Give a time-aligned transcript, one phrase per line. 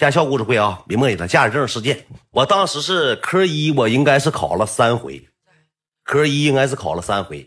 [0.00, 1.28] 驾校故事会啊，别墨迹了。
[1.28, 5.22] 驾驶证事件，我当时是科一，我应该是考了三回，
[6.04, 7.46] 科一应该是考了三回，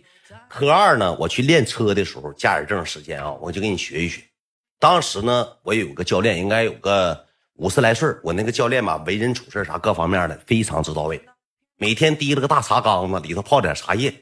[0.49, 4.21] 科二呢，我去练车的时候，驾驶证时间啊，我就给你学一学。
[4.78, 11.20] 当时呢，我有个教练，应该有个五十来岁我那个教练吧，为人处事啥各方面的非常之到位，
[11.78, 14.13] 每天提了个大茶缸子，里头泡点茶叶。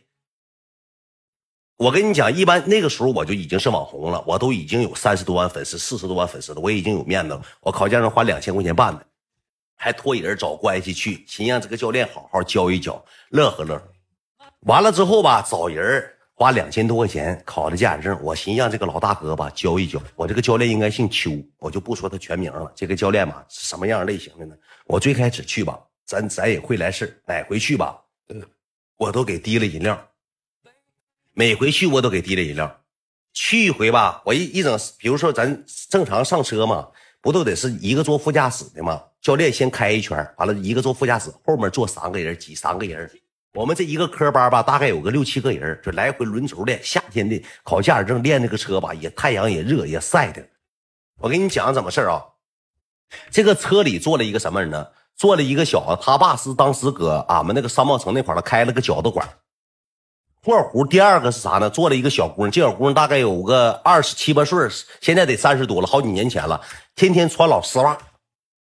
[1.82, 7.42] 我跟你讲，一般那个时候我就已经是网红了，我都已经有三十多万粉丝、四十多万粉丝了，我已经有面子了。
[7.60, 9.04] 我考驾照花两千块钱办的，
[9.76, 13.84] 还托人找关系去，寻让这个教练好好教一教，乐呵乐呵。
[14.68, 20.00] 完了之后吧，找人花两千多块钱考的驾驶证，我寻让这个老大哥吧教一教。
[20.16, 22.72] 我这个教练应该姓邱，我就不说他全名了。
[22.76, 24.54] 这个教练吧是什么样类型的呢？
[24.86, 28.00] 我最开始去吧，咱咱也会来事哪回去吧，
[28.98, 30.00] 我都给提了饮料。
[31.34, 32.82] 每回去我都给提了饮料，
[33.34, 36.88] 去一回吧，我一一整，比如说咱正常上车嘛，
[37.22, 39.02] 不都得是一个坐副驾驶的吗？
[39.22, 43.10] 教练先开一圈，完了一个坐副驾驶，后面坐三个人，挤三个人。
[43.54, 46.80] 我们这一个科班吧，大概有个六七个人，就来回轮轴练。
[46.84, 50.46] 夏天的考驾驶证练那个车吧，也太阳也热也晒的。
[51.20, 52.22] 我跟你讲怎么事啊？
[53.30, 54.88] 这个车里坐了一个什么人呢？
[55.16, 59.28] 坐了一个小子，他爸是当时搁俺们那个商贸城那块儿开了个饺子馆。
[60.44, 61.70] 括弧第二个是啥呢？
[61.70, 64.58] 做了一个小姑娘，这小姑娘大概有个二十七八岁，
[65.00, 66.60] 现在得三十多了，好几年前了，
[66.96, 67.96] 天天穿老丝袜，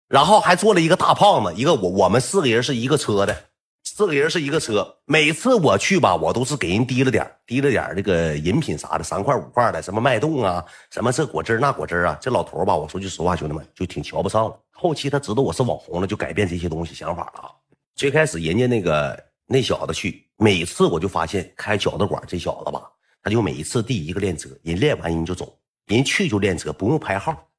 [0.08, 3.36] 然后还做了一个大胖子，一个我我们四个人是一个车的，
[3.84, 4.98] 四个人是一个车。
[5.06, 12.16] 每次我去吧，我都是给人提了点提了点这个饮品啥的，三块五块的，什么脉动啊，什么这果汁那果汁啊。
[12.22, 14.56] 这老头吧，我说句实话，兄弟们就挺瞧不上了。
[14.72, 17.50] 后期他知道我是网红了，就改变这些东西想法了。
[17.96, 19.20] 最开始人家那个。
[19.48, 22.82] 那小子去，每次我就发现开饺子馆这小子吧，
[23.24, 27.50] 他就每一次第一个练车，人练完人就走，人去就练车，不用排号。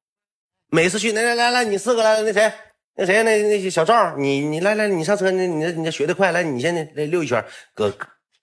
[0.69, 2.53] 每次去，来来来来，你四个来，那谁，
[2.95, 7.91] 那谁，那那小赵，你你来来，你上车，你你你这学的快，来，你先来溜一圈，搁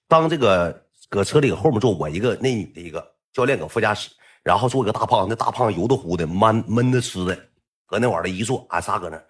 [0.09, 4.11] 当这个搁车里后面坐我一个，那女的一个教练搁副驾驶，
[4.43, 7.39] 然后坐一个大胖子，那大胖子油的乎的，闷闷的吃的，
[7.87, 9.23] 搁那玩意儿一坐，俺仨搁那。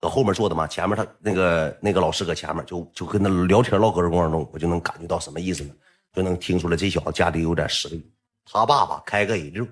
[0.00, 5.74] 搁后面坐的嘛，前面他那个那个老师搁前面，就就跟他聊天唠嗑的过程中，我就能感觉到什么意思呢？
[6.12, 8.10] 就能听出来这小子家里有点实力。
[8.44, 9.66] 他爸爸开个 A 六，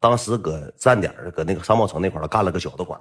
[0.00, 3.00] 当时搁站点搁那个商贸城那块干了个饺子馆。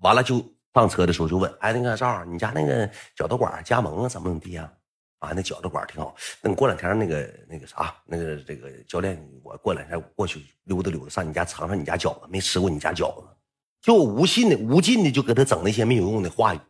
[0.00, 0.44] 完了就
[0.74, 4.72] 上车的时候就问：“哎，那个赵，你家那个饺子馆加盟啊，怎么怎么地啊？”
[5.20, 6.14] 啊，那饺子馆挺好。
[6.40, 13.28] 那你过两天那个那个啥，那个这个教练，我过两天过去溜达溜达，上你家尝尝你家饺子，没吃过你家饺子。
[13.82, 16.60] 就无尽的、无尽的，就给他整那些没有用的话语，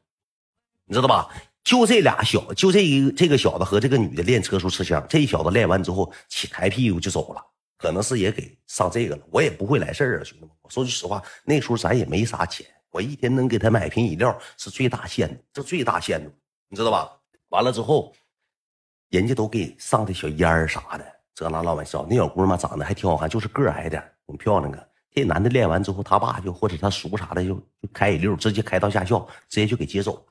[0.87, 1.29] 你知道吧？
[1.63, 7.47] 就这俩小，就这一这个小子和这个女的练车时候吃香，这小子练完之后起抬屁股就走了，
[7.79, 9.23] 可能是也给上这个了。
[9.31, 10.51] 我也不会来事儿啊，兄弟们。
[10.63, 16.33] 我说句实话，那时候咱也没啥钱，我一天能给他买瓶饮料是最大限度，这最大限度，
[16.69, 17.09] 你知道吧？
[17.51, 18.13] 完了之后，
[19.11, 22.05] 人家都给上的小烟儿啥的，这那老玩笑。
[22.11, 24.89] 那小姑娘，长得还挺好看，就是个矮点，挺漂亮的。
[25.15, 29.19] 这男的练完之后，他爸就或者他叔啥的就就开一溜，直接开到驾校，
[29.49, 30.23] 直接就给接走了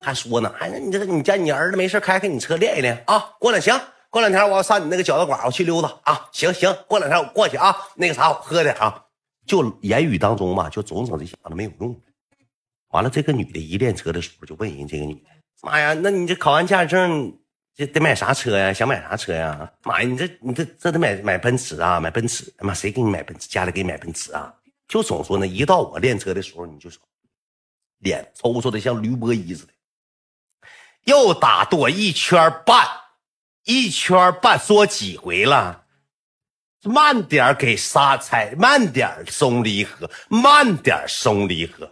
[0.00, 3.18] 还说呢，哎，你这你家你儿子没事开开你车练一练啊。
[3.38, 3.78] 过两行，
[4.10, 6.28] 过两天我要上你那个饺子馆，我去溜达啊。
[6.32, 7.76] 行行，过两天我过去啊。
[7.96, 9.04] 那个啥，我喝点啊。
[9.46, 12.00] 就言语当中嘛，就总整这小子没有用。
[12.90, 15.28] 完了，这个女的一练车的时候就问人这个女的，
[15.62, 17.38] 妈呀，那你这考完驾驶证？
[17.78, 18.72] 这得买啥车呀？
[18.72, 19.72] 想买啥车呀？
[19.84, 22.00] 妈呀，你这你这这得买买奔驰啊！
[22.00, 23.46] 买奔驰，他妈谁给你买奔驰？
[23.46, 24.52] 家里给你买奔驰啊？
[24.88, 27.00] 就总说呢，一到我练车的时候，你就说
[27.98, 29.72] 脸抽抽的像驴波一似的，
[31.04, 32.84] 又打多一圈半，
[33.62, 35.84] 一圈半说几回了？
[36.82, 41.88] 慢点给刹踩，慢点松离合，慢点松离合。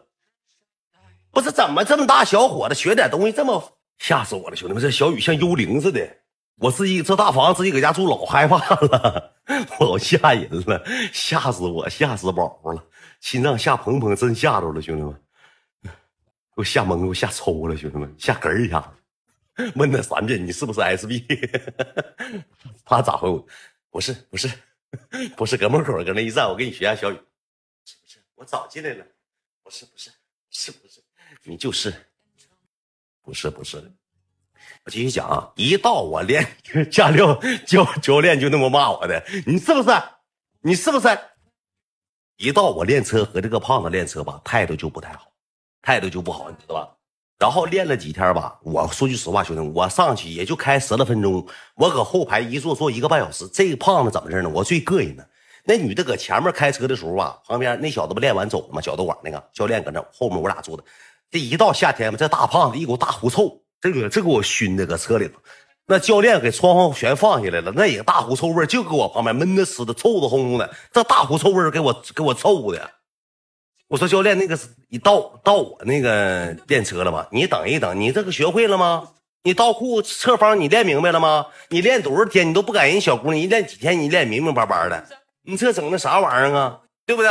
[1.30, 3.75] 不是怎么这么大小伙子学点东西这么？
[3.98, 4.82] 吓死我了，兄弟们！
[4.82, 6.18] 这小雨像幽灵似的。
[6.56, 9.34] 我自己这大房子自己搁家住老害怕了，
[9.78, 12.82] 老吓人了，吓死我，吓死宝宝了，
[13.20, 15.12] 心脏吓砰砰，真吓着了，兄弟们，
[15.82, 15.90] 给
[16.54, 18.88] 我吓懵，给我吓抽了，兄弟们，吓嗝一下子。
[19.74, 21.24] 问他三遍，你是不是 SB？
[22.86, 23.46] 他咋回我？
[23.90, 24.50] 不是，不是，
[25.36, 27.16] 不是，搁门口搁那一站，我给你学下小雨。
[27.84, 28.18] 是不是？
[28.34, 29.04] 我早进来了。
[29.62, 30.10] 不是，不是，
[30.50, 31.02] 是不是？
[31.42, 31.92] 你就是。
[33.26, 33.90] 不是不是的，
[34.84, 35.50] 我继续讲啊！
[35.56, 36.46] 一到我练
[36.92, 37.34] 驾校
[37.66, 39.90] 教教练就那么骂我的，你是不是？
[40.62, 41.08] 你是不是？
[42.36, 45.32] 一到我练车和这个胖子练车吧，态度就不太好，
[45.82, 46.88] 态度就不好，你知道吧？
[47.36, 51.44] 然后练了几天吧，我说句实话，兄弟，我上去也就开十来分钟，
[51.74, 53.48] 我搁后排一坐坐一个半小时。
[53.48, 54.48] 这个胖子怎么事呢？
[54.48, 55.28] 我最膈应的，
[55.64, 58.80] 那女的搁前面开车的时候啊，旁边那小子不练完走了吗？
[58.80, 60.84] 小豆馆那个教练搁那后面，我俩坐的。
[61.30, 65.34] 这一到夏天嘛，这大胖子一股大狐臭，这个这给我熏的，搁车里头。
[65.88, 70.68] 那教练给窗户全放下来了，那也大狐臭味就搁我旁边闷的死的，臭的烘烘的。
[70.92, 72.90] 这大狐臭味给我给我臭的。
[73.88, 74.58] 我说教练，那个
[74.88, 77.26] 你到到我那个练车了吗？
[77.30, 79.10] 你等一等，你这个学会了吗？
[79.44, 81.46] 你倒库侧方你练明白了吗？
[81.68, 85.06] 你练多少天你都不敢人小姑娘一练几天你练明明白白的，
[85.44, 86.80] 你这整的啥玩意儿啊？
[87.06, 87.30] 对不对？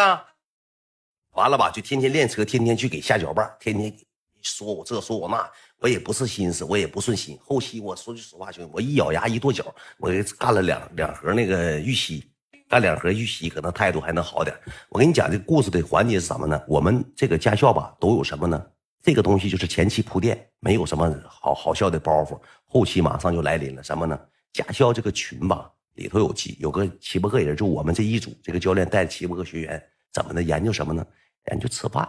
[1.35, 3.93] 完了吧，就天天练车，天天去给下脚绊，天天
[4.41, 5.49] 说我这说我那，
[5.79, 7.37] 我也不是心思，我也不顺心。
[7.43, 12.23] 后期我说句实话，兄弟，我一咬牙一跺脚，我干了两两盒那个玉溪，
[12.69, 14.55] 干两盒玉溪，可能态度还能好点。
[14.89, 16.61] 我跟你讲，这个故事的环节是什么呢？
[16.67, 18.65] 我们这个驾校吧，都有什么呢？
[19.01, 23.83] 这个东西就是前期铺垫，没有什么好好笑的包袱，后期马上就来临了。
[23.83, 24.19] 什么呢？
[24.53, 29.83] 驾校这个群吧，里头有几有个七八个人，就我们这一组，这个教练带七八个学员，
[30.13, 30.41] 怎么的？
[30.41, 31.05] 研究什么呢？
[31.51, 32.07] 研究吃饭，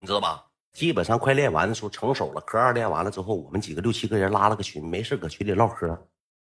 [0.00, 0.44] 你知道吧？
[0.72, 5.96] 基本上快练完的时候成手了，科二练完了之后，我们几个六七个人拉了个群，没事搁群里唠嗑，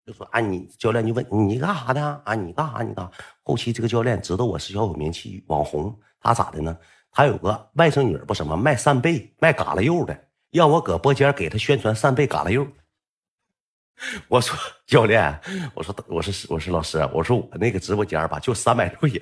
[0.06, 2.34] 就说啊，你教练就问你干啥的啊？
[2.34, 2.82] 你干啥？
[2.82, 3.10] 你干？
[3.42, 6.76] 后期这个教练知道我是小有名气网红，他咋的呢？
[7.10, 10.18] 他有个外甥女不什么卖扇贝、卖嘎啦肉的，
[10.50, 12.66] 让我搁播间给他宣传扇贝、嘎啦柚。
[14.28, 14.56] 我说
[14.86, 15.40] 教练，
[15.74, 19.20] 我说我说我说老师，我说我那个直播间吧就三百多人。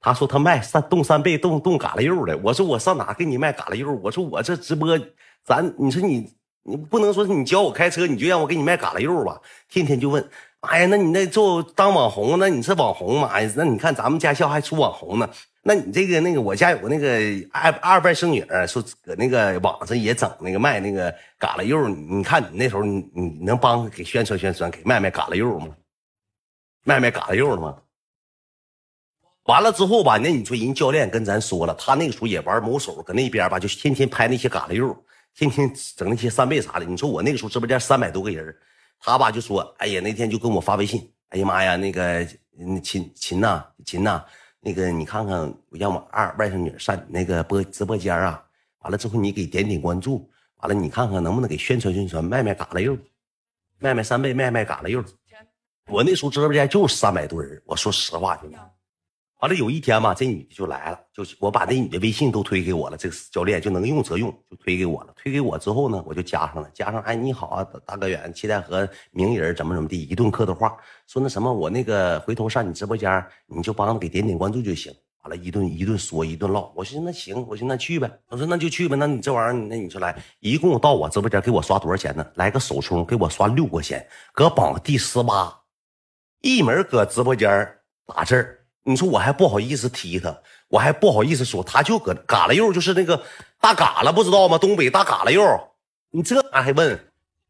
[0.00, 2.38] 他说他卖三冻三倍、冻冻嘎啦肉的。
[2.38, 3.98] 我说我上哪给你卖嘎啦肉？
[4.02, 4.96] 我说我这直播，
[5.44, 9.40] 咱你说你你不能说你教我开车，你就让我给你卖嘎啦肉吧？
[9.68, 10.24] 天天就问，
[10.60, 13.28] 哎呀，那你那做当网红，那你是网红吗？
[13.34, 15.28] 哎，那你看咱们驾校还出网红呢。
[15.60, 17.08] 那你这个那个，我家有个那个
[17.52, 25.76] 二二外甥女儿，说搁那个网上也整那个卖那个嘎啦肉，你看你那时候你你能帮给宣传宣传，给卖卖嘎啦肉吗？
[26.84, 27.76] 卖卖嘎啦肉了吗？
[29.44, 34.96] 完了之后吧，那你说人教练跟咱说了，他那个时候也玩某手，搁那边吧就天天拍那些嘎啦肉，
[35.34, 36.84] 天天整那些扇贝啥的。
[36.84, 38.54] 你说我那个时候直播间三百多个人，
[39.00, 42.26] 他吧就说，哎呀那天就跟我发微信，哎呀妈呀那个
[42.82, 44.24] 秦秦呐秦呐。
[44.60, 45.40] 那个，你看看，
[45.70, 48.44] 我让我二外甥女上你那个播直播间啊，
[48.80, 52.98] 完了之后你给点点关注，完了你看看能不能给宣传宣传，卖卖嘎啦肉，
[53.78, 55.04] 卖卖三倍，卖卖嘎啦肉。
[55.86, 58.56] 我那时候直播间就三百多人，我说实话，兄弟。
[59.38, 65.14] 完了有一天嘛，这女的就来了，就我把那女的微信都推给我了，这个教练就能用则用，就推给我了。
[65.16, 70.76] 推给我之后呢，我就加上了，加上哎你好啊，大哥远，期待和名人怎么怎么地一顿客套话，
[71.06, 74.92] 说那什么我那个回头上你直播间，你就帮我给点点关注就行。
[75.22, 82.26] 完了，一顿一顿说一顿唠，我寻思那行，我寻思那去呗，我说那就去呗，那你这玩意儿，那你说来，一共到我直播间给我刷多少钱呢？
[82.34, 85.60] 来个首充给我刷六块钱，搁榜第十八，
[86.40, 87.48] 一门搁直播间
[88.04, 88.57] 打字儿。
[88.88, 90.34] 你说我还不好意思踢他，
[90.68, 93.22] 我还不好意思说，他就搁嘎啦柚，就是那个
[93.60, 94.56] 大嘎啦，不知道吗？
[94.56, 95.42] 东北大嘎啦柚，
[96.10, 96.98] 你这还问？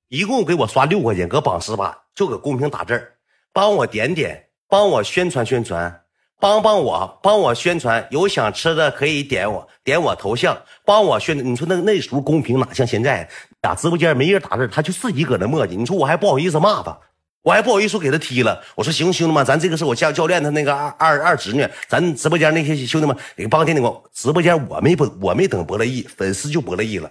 [0.08, 3.12] 一共给我刷六块钱，搁榜十八，就搁公屏打字
[3.52, 6.02] 帮我点点，帮我宣传宣传，
[6.40, 8.04] 帮帮我，帮我宣传。
[8.10, 11.38] 有想吃的可以点我，点我头像，帮我宣。
[11.38, 13.30] 你说那那时候公屏哪像现在？
[13.60, 15.76] 打直播间没人打字，他就自己搁那磨叽。
[15.76, 16.98] 你说我还不好意思骂他。
[17.42, 24.02] 我还不好意思给他踢了，我说行，兄弟们，咱这个是我教教练他那个二二二侄女，咱直播间那些兄弟们给帮点点光。
[24.12, 27.10] 直播间我没不我没等博乐意，粉丝就博乐意了。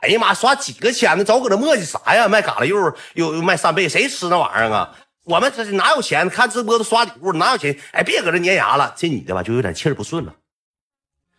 [0.00, 1.24] 哎呀妈，刷几个钱呢？
[1.24, 2.26] 早搁那磨叽啥呀？
[2.26, 4.96] 卖嘎啦肉，又又卖扇贝，谁吃那玩意儿啊？
[5.24, 6.28] 我们这哪有钱？
[6.28, 7.78] 看直播都刷礼物，哪有钱？
[7.92, 8.92] 哎，别搁这粘牙了。
[8.96, 10.34] 这女的吧，就有点气儿不顺了。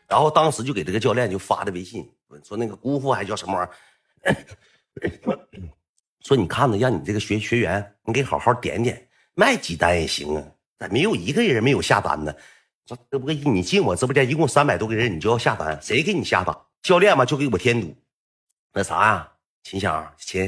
[0.08, 2.10] 然后当时就给这个教练就发的微信，
[2.48, 5.39] 说那个姑父还叫什么玩意儿？
[6.27, 10.43] 说你看着，让你这个学学员，你给好好点点，卖几单也行啊。
[10.77, 12.36] 咋没有一个人没有下单呢？
[12.86, 16.53] 说这不你进我直播间一共三百多个人，你就要下单，谁给你下单？
[16.81, 17.96] 教练嘛，就给我添堵。
[18.74, 19.31] 那啥呀，
[19.63, 20.43] 秦香秦，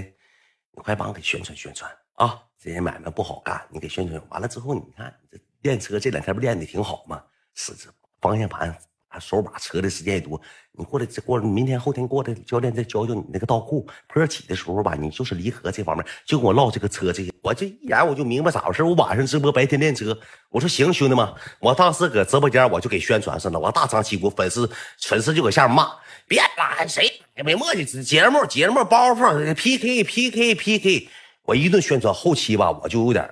[0.73, 2.43] 你快帮我给宣传宣传啊！
[2.61, 7.23] 这些买卖不好干，你给宣传完了之后，你看这练车这两天不练的挺好吗？
[7.55, 8.77] 是这方向盘。
[9.09, 10.39] 啊，手把车的时间也多，
[10.71, 18.83] 你过来这过明天后天过来，教练再教教你那个倒库坡起的时候吧，你就是离合这方面，就跟我唠这个车这些，我这一眼我就明白咋回事。
[18.83, 20.15] 我晚上直播，白天练车。
[20.49, 21.27] 我说行，兄弟们，
[21.59, 24.69] 我当时搁直播间我就给宣传上了，我大张旗鼓，粉丝
[25.01, 25.91] 粉丝就搁下面骂，
[26.27, 31.09] 别拉谁也没墨迹，节目节目包袱 PK PK PK，
[31.43, 33.27] 我一顿宣传，后期吧我就有点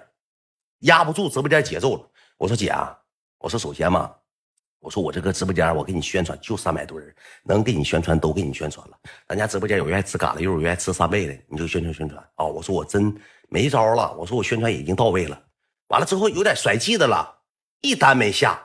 [0.79, 2.09] 压不住直播间节奏了。
[2.37, 2.97] 我说姐啊，
[3.37, 4.11] 我说首先嘛。
[4.79, 8.97] 我说我这个直播间，我给你宣传就三百多人，能给你宣传都给你宣传了。
[9.27, 12.45] 咱家直播间有愿意吃嘎啦柚，有愿意吃三倍的，你就宣传宣传啊！
[12.45, 13.13] 我说我真
[13.49, 15.41] 没招了，我说我宣传已经到位了。
[15.87, 17.39] 完了之后有点甩气的了，
[17.81, 18.59] 一单没下，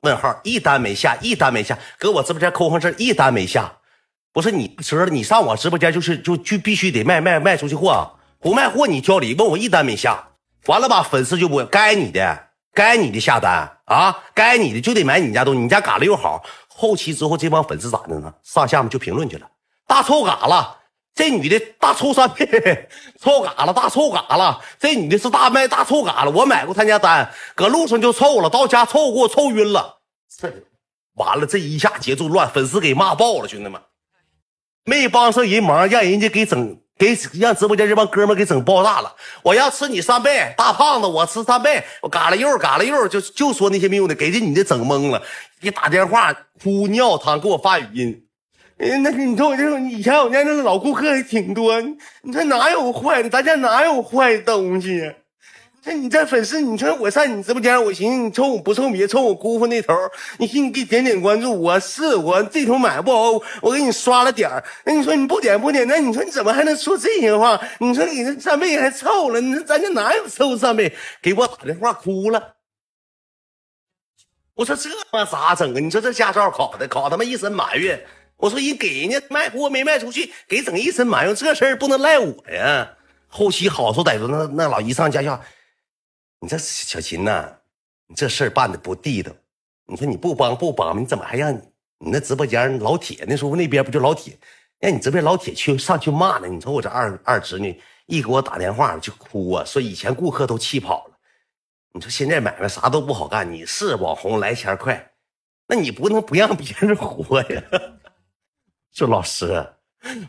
[0.00, 3.78] 问号，一单没下，一单没下，搁我直播间扣上字，一单没下。
[4.32, 9.34] 不是你车，你上我直播间就是就就必须得卖卖卖出去货，不卖货你挑理。
[9.34, 10.28] 问我一单没下，
[10.66, 11.02] 完了吧？
[11.02, 16.42] 粉丝就不该你的，该你的下单啊，该你的就得买你家东西，你家嘎了又好。
[16.68, 18.32] 后期之后这帮粉丝咋的呢？
[18.42, 19.46] 上下面就评论去了，
[19.86, 20.78] 大臭嘎了，
[21.14, 22.30] 这女的大臭三，
[23.20, 26.30] 臭嘎了，大臭嘎了，这女的是大卖大臭嘎了。
[26.30, 29.98] 我买过他家单，搁路上就臭了，到家臭给我臭晕了。
[30.38, 30.50] 这
[31.14, 33.82] 完了，这一下节奏乱，粉丝给骂爆了，兄弟们。
[34.84, 39.10] 没帮上人忙，让人家给整给让直播间这帮哥们给整爆炸了。
[39.42, 45.22] 我要吃你三倍，大胖子，我吃三倍，我嘎了肉嘎了肉，就就说那些没用的，给这女的整懵了，
[45.62, 46.30] 一打电话
[46.62, 48.22] 哭尿汤，给我发语音。
[48.76, 53.30] 嗯，那你说我这种以前我家那老顾客还挺多，你说哪有坏的？
[53.30, 55.10] 咱家哪有坏东西？
[55.82, 59.94] 这你这粉丝，你说我上你直播间，我寻思你凑我不凑别凑我姑父那头，
[60.36, 64.50] 你寻思你给点点关注，我是我这头买不好，我给你刷了点
[64.84, 67.58] 那你说你不点不点，那你说你怎么还能说这些话？
[67.78, 70.94] 你说你这扇贝还臭了，你说咱家哪有臭扇贝？
[71.22, 72.56] 给我打电话哭了。
[74.56, 75.80] 我说这他妈咋整啊？
[75.80, 77.98] 你说这驾照考的考他妈一身埋怨。
[78.36, 82.90] 我说人给人家卖货没卖出去，给整一身埋怨，这事儿不能赖我呀。
[83.28, 85.40] 后期好说歹说，那那老姨上驾校。
[86.40, 87.52] 你这小秦呐，
[88.06, 89.30] 你这事儿办的不地道。
[89.86, 91.60] 你说你不帮不帮你怎么还让你
[91.98, 94.38] 你那直播间老铁那时候那边不就老铁，
[94.78, 96.48] 让你这边老铁去上去骂呢？
[96.48, 101.14] 你说我这二二侄女一给我打电话就哭啊，说以前顾客都气跑了。
[101.92, 105.10] 你说现在买卖啥都不好干，你是网红来钱快，
[105.66, 107.62] 那你不能不让别人活呀？
[108.92, 109.74] 说老师，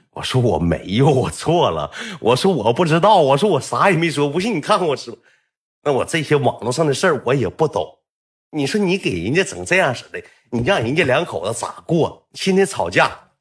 [0.09, 1.89] 我说我没有，我错了，
[2.19, 5.17] 我说我不知道，我说我啥也没说，不信你看我直。
[5.83, 7.99] 那我这些网络上的事儿我也不懂，
[8.51, 12.27] 你说你给人家整这样式的，你让人家两口子咋过？
[12.33, 13.31] 天天吵架，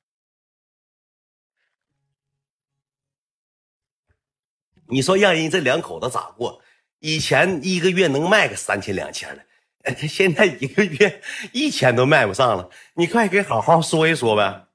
[4.87, 6.63] 你说让人家这两口子咋过？
[7.01, 12.71] 以前一个月能卖个三千两千的， 现在一个月一千都卖不上了。
[12.95, 14.67] 你快给好好说一说呗。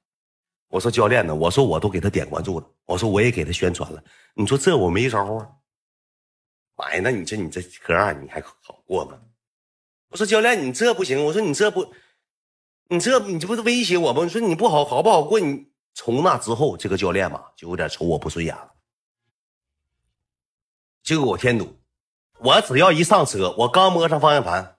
[0.69, 1.33] 我说教练呢？
[1.33, 4.03] 我说我都给他点关注了，我说我也给他宣传了。
[4.33, 5.47] 你说这我没招啊。
[6.75, 9.17] 妈呀，那你这你这科二你还好过吗？
[10.09, 11.25] 我说教练，你这不行。
[11.25, 11.93] 我说你这不，
[12.89, 14.23] 你这你这不是威胁我吗？
[14.23, 15.39] 你说你不好好不好过？
[15.39, 18.73] 你从那之后，这个教练嘛就有点瞅我不顺眼了，
[21.01, 21.77] 就给我添堵。
[22.39, 24.77] 我只要一上车，我刚摸上方向盘，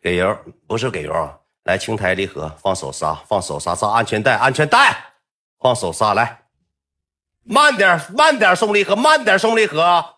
[0.00, 0.36] 给油
[0.66, 1.38] 不是给油啊！
[1.62, 5.14] 来，轻抬离合，放手刹，放手刹，上安全带，安全带，
[5.58, 6.46] 放手刹，来，
[7.44, 10.15] 慢点，慢点松离合，慢点松离合。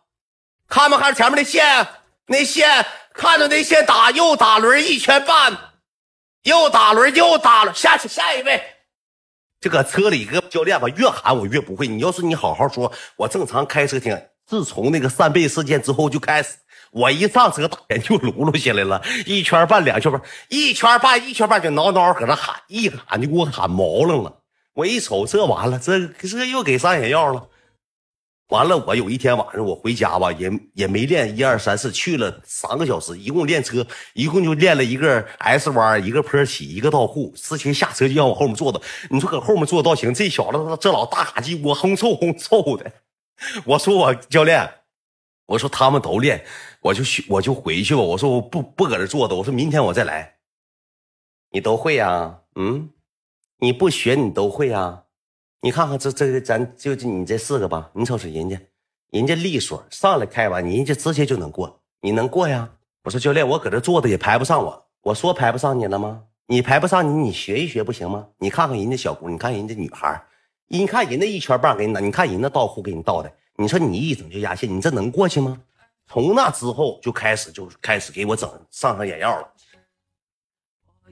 [0.69, 1.89] 看没看前面那线？
[2.31, 2.85] 那线
[3.15, 5.57] 看着那线打右打轮一圈半，
[6.43, 8.63] 右打轮右打轮下去下一位。
[9.61, 11.89] 这个车里个教练吧，越喊我越不会。
[11.89, 14.21] 你要是你好好说，我正常开车听。
[14.45, 16.59] 自从那个扇贝事件之后就开始，
[16.91, 20.21] 我一上车打人就噜噜下来了，一圈半两圈半，
[20.51, 24.41] 一圈半一圈半就挠挠搁那喊，一喊就给我喊毛愣了。
[24.75, 27.49] 我一瞅这完了，这这又给上眼药了。
[28.49, 37.31] 完了，我有一天晚上我回家吧，也也没练一二三四，去了三个小时，一共练车，一共就练了一个 S 弯，一个坡起，一个倒库。
[37.37, 42.91] 之前下车就让我后面坐着，你说搁后面坐倒行，这小子这老大卡鸡窝轰臭轰臭的。
[43.67, 44.67] 我说我教练，
[45.45, 46.43] 我说他们都练，
[46.81, 48.01] 我就去我就回去吧。
[48.01, 50.37] 我说我不不搁这坐着，我说明天我再来。
[51.51, 52.39] 你都会呀？
[52.55, 52.91] 嗯，
[53.59, 55.03] 你不学你都会呀？
[55.61, 57.91] 你看看这这个，咱就你这四个吧。
[57.93, 58.61] 你瞅瞅人家，
[59.11, 61.81] 人家利索，上来开完，人家直接就能过。
[62.01, 62.71] 你能过呀？
[63.03, 64.87] 我说教练，我搁这坐着也排不上我。
[65.03, 66.23] 我说排不上你了吗？
[66.47, 68.29] 你排不上你，你学一学不行吗？
[68.39, 70.23] 你看看人家小姑，你看人家女孩，
[70.69, 75.61] 你看人家一圈半给你，你看人家倒库给你倒的，你说你一整就压线，你这能过去吗？
[76.07, 79.53] 从那之后就开始就开始给我整上上眼药了，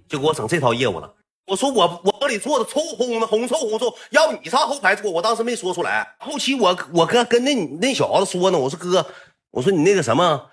[0.07, 1.13] 就给我整这套业务了。
[1.47, 3.95] 我说我我这里坐着臭烘的，红臭红臭。
[4.11, 6.17] 要不你上后排坐，我当时没说出来。
[6.19, 9.07] 后期我我跟跟那那小子说呢，我说哥，
[9.53, 10.47] 我说你那个什么，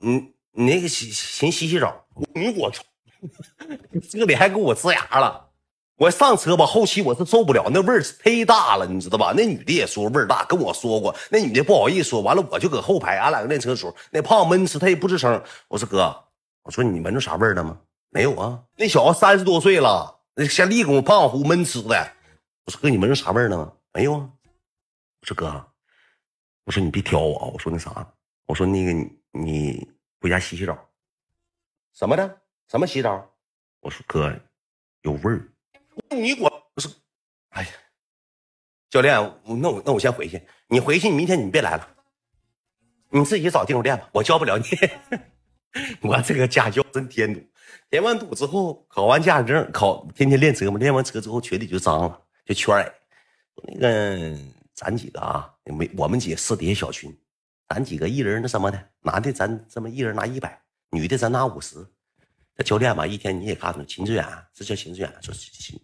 [0.00, 2.04] 你你那个洗先洗洗澡。
[2.34, 2.82] 你我操，
[4.08, 5.42] 这里还给我呲牙了。
[5.98, 9.32] 我上车吧，后期我是受不了，那味儿忒大了，你知道吧？
[9.36, 11.12] 那女的也说味儿大，跟我说过。
[11.30, 15.42] 那女的不好意思说，完了我就搁后排，俺俩练车的时候，那胖闷吃，他也不吱声。
[15.68, 16.14] 我说哥，
[16.62, 17.78] 我说你闻着啥味了吗？
[18.10, 18.60] 没有啊。
[18.76, 20.15] 那小子三十多岁了。
[20.38, 22.12] 那先立功胖乎闷吃的，
[22.66, 23.72] 我说哥，你闻着啥味儿呢？
[23.94, 24.30] 没有啊。
[25.22, 25.72] 我说哥，
[26.64, 27.46] 我说你别挑我啊。
[27.46, 28.14] 我说那啥，
[28.44, 29.90] 我说那个你你
[30.20, 30.78] 回家洗洗澡。
[31.94, 32.42] 什么的？
[32.68, 33.34] 什么洗澡？
[33.80, 34.38] 我说哥，
[35.00, 35.48] 有味儿。
[36.10, 36.88] 你我不是，
[37.48, 37.70] 哎呀，
[38.90, 39.14] 教练，
[39.46, 40.46] 那我那我先回去。
[40.68, 41.96] 你回去，你明天你别来了，
[43.08, 44.64] 你自己找地方练吧，我教不了你。
[46.06, 47.42] 我这个家教真添堵，
[47.90, 52.94] 填完堵之后，考完驾驶证，考天天练车嘛，练完车之后群里就脏了，就圈儿
[53.62, 54.38] 那个
[54.74, 57.16] 咱几个啊，没我们几个私底下小群，
[57.68, 61.76] 咱几个一人那什么的，男的咱这么一人拿一百，女的咱拿五十。
[62.56, 65.34] 那教练吧，一天你也看着秦志远，这叫秦志远，说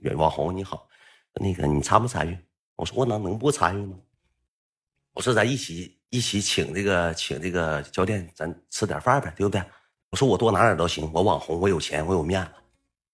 [0.01, 0.89] 远网红你好，
[1.35, 2.39] 那个你参不参与？
[2.77, 3.97] 我说我能能不参与吗？
[5.13, 9.63] 我说咱一起一起请这个请这个教练，咱吃点饭呗，对不对？
[10.13, 12.51] 我说我多拿点都行，我网红，我有钱，我有面子。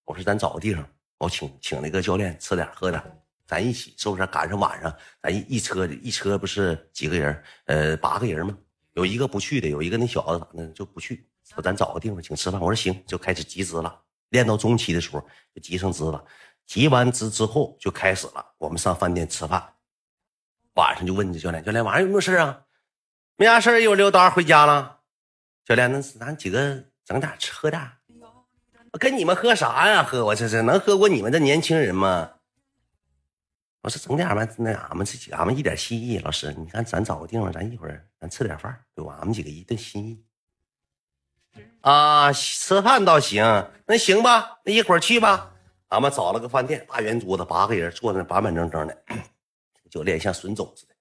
[0.05, 0.85] 我说咱找个地方，
[1.19, 3.01] 我请请那个教练吃点喝点，
[3.47, 4.27] 咱一起是不是？
[4.27, 7.45] 赶上晚上，咱一一车一车不是几个人？
[7.67, 8.59] 呃，八个人吗？
[8.95, 11.25] 有一个不去的，有一个那小子咋的就不去。
[11.45, 12.61] 说咱找个地方请吃饭。
[12.61, 13.97] 我说行，就开始集资了。
[14.31, 15.25] 练到中期的时候
[15.55, 16.21] 就集成资了，
[16.67, 18.45] 集完资之后就开始了。
[18.59, 19.73] 我们上饭店吃饭，
[20.75, 22.65] 晚上就问这教练：教练晚上有没有事啊？
[23.37, 24.98] 没啥事一会溜达回家了。
[25.69, 27.79] 教练，那咱几个整点吃喝点。
[28.91, 30.03] 我跟你们喝啥呀？
[30.03, 32.31] 喝我这是能喝过你们这年轻人吗？
[33.83, 36.19] 我说整点吧，那俺们这几俺们一点心意。
[36.21, 39.17] 老师，你看咱找个地方，咱一会儿咱吃点饭，对吧？
[39.19, 40.25] 俺们几个一顿心意。
[41.83, 43.45] 啊，吃饭倒行，
[43.85, 45.53] 那行吧，那一会儿去吧。
[45.89, 48.97] 俺们找了个饭店，大圆桌子，八个人坐那板板正正的，
[49.91, 50.95] 教练像孙总似的，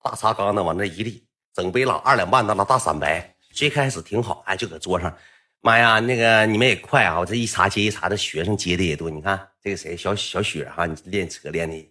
[0.00, 3.34] 大茶缸子往那一立，整杯老二两半的那大散白。
[3.52, 5.14] 最开始挺好，哎，就搁桌上，
[5.60, 7.20] 妈呀，那个你们也快啊！
[7.20, 9.08] 我这一茬接一茬的学生接的也多。
[9.08, 11.90] 你看这个谁，小小雪哈，你练车练的，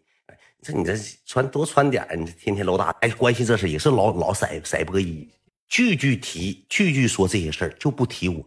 [0.62, 0.94] 这你这
[1.26, 5.30] 穿多穿点你这天天老打，哎，关心这事也是老老色色波一，
[5.70, 8.44] 句句提，句句说这些事儿，就不提我。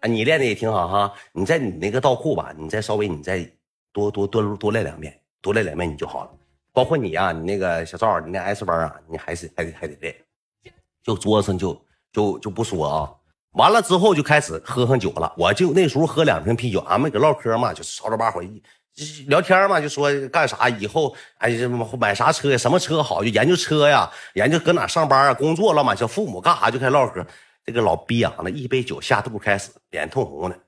[0.00, 3.50] 啊，你练的也挺好哈，你在你那个倒库吧，你再稍微你再
[3.92, 6.30] 多多多多练两遍，多练两遍你就好了。
[6.72, 10.14] 包括你啊，你那个小赵，你那 S 班啊，你还是还得还得练，
[11.02, 11.84] 就桌子上就。
[12.12, 13.10] 就就不说啊，
[13.52, 15.32] 完了之后就开始喝上酒了。
[15.36, 18.62] 我就那时候喝两瓶啤酒，俺们搁唠嗑嘛，就吵吵吧回忆，
[19.28, 21.50] 聊天嘛，就说干啥以后哎
[21.98, 27.24] 买啥车呀，什么车好，就研究车呀，研究搁哪上班啊，工作了嘛，叫父母干啥就开始唠嗑。
[27.64, 30.58] 这个老逼养的一杯酒下肚，开始脸通红的，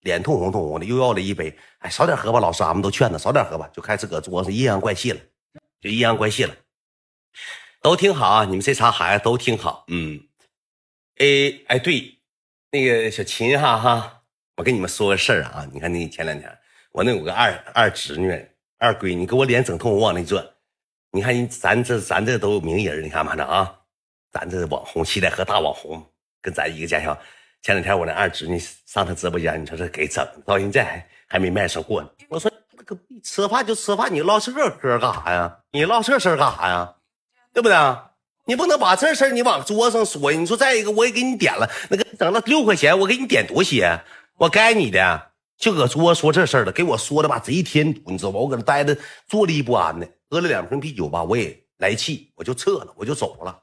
[0.00, 1.54] 脸通红通红的，又要了一杯。
[1.80, 5.20] 哎，少点喝吧，老师，俺们都劝他少点喝吧，就开始搁桌上阴阳怪气了，
[5.82, 6.54] 就阴阳怪气了，
[7.82, 10.20] 都挺好啊，你们这仨孩子都挺好，嗯。
[11.20, 11.26] 哎
[11.66, 12.16] 哎，对，
[12.72, 14.22] 那个小秦哈哈，
[14.56, 16.50] 我跟你们说个事儿啊，你看那前两天
[16.92, 18.30] 我那有个二二侄女、
[18.78, 20.42] 二闺女，给我脸整通红往那转。
[21.12, 23.70] 你看，咱这咱这都有名人，你看嘛这啊，
[24.32, 26.02] 咱这网红七彩河大网红，
[26.40, 27.14] 跟咱一个家乡。
[27.60, 32.08] 前两天我那二侄女上他直播间，你说这给整到现在还还没卖上货呢。
[32.30, 35.58] 我说那个吃饭就吃饭，你唠这嗑干啥呀？
[35.70, 36.94] 你唠这事干啥呀？
[37.52, 37.76] 对不对？
[38.50, 40.36] 你不能把这事你往桌上说呀！
[40.36, 44.00] 你说再一个，我也给你点了那个整了六块钱，我给你点多些，
[44.38, 48.40] 我该你的，就搁桌说这事儿了，给我说的吧，贼添堵，你知道吧？
[48.40, 53.56] 我搁那待着坐立不安的，喝了两瓶啤酒吧，我也来气，我就撤了，我就走了，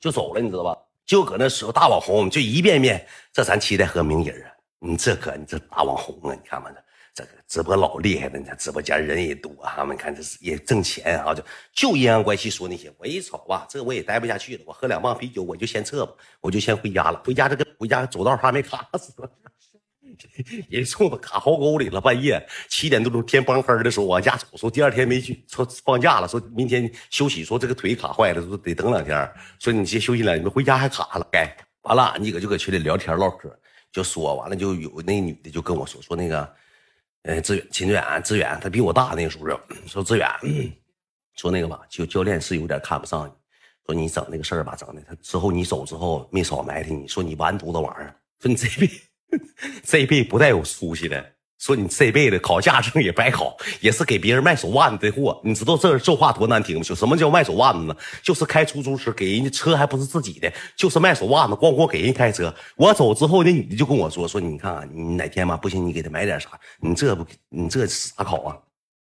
[0.00, 0.74] 就走了，你知道吧？
[1.04, 6.82] 就搁那时候大网红，就一遍遍，这咱期待和名人啊，你这可你这大网红啊，你看看这。
[7.14, 11.44] 这个直播老厉害了，你看直播间人也多啊，们看这是也挣钱啊，就
[11.74, 17.22] 就阴阳怪气说那些，我一瞅吧，这我也待不下去了，我喝两棒啤酒，我就先撤吧，我就先回家了。
[17.22, 19.12] 回家这个回家走道还没卡死，
[20.70, 22.00] 人送我卡壕沟里了。
[22.00, 31.28] 半夜七点多钟天崩黑的时候往家走，说第二天没去，说放假了，说明天休息，说这个腿卡坏了，说得等两天，说你先休息两天，回家还卡了。
[31.30, 33.54] 该完了，你搁就搁群里聊天唠嗑，
[33.92, 36.54] 就说完了就有那女的就跟我说说那个。
[37.22, 40.28] 呃，志远，秦志远，志远，他比我大那个时候，说志远，
[41.36, 43.32] 说那个吧，就教练是有点看不上你，
[43.86, 48.90] 说你整那个事儿吧，整的他之后你走之后没少埋汰你，说你完犊子玩意儿，说你这辈
[49.84, 51.32] 这辈不带有出息的。
[51.62, 55.40] 说你这辈子考驾证也白考， 也是给别人卖手腕子的货。
[55.44, 56.82] 你知道这这话多难听吗？
[56.82, 57.96] 就什么叫卖手腕子呢？
[58.20, 62.52] 就是开出租车，给人家车还不是自己的，就是卖手腕子，咣咣给人开车。
[62.74, 66.48] 我走之后，那女的就跟我说：“说你看看，你哪天吧不行，你给他买点啥？
[66.80, 68.58] 你这不，你这咋考啊？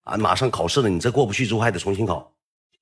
[0.06, 2.34] 啊，马上考试了，你这过不去之后还得重新考。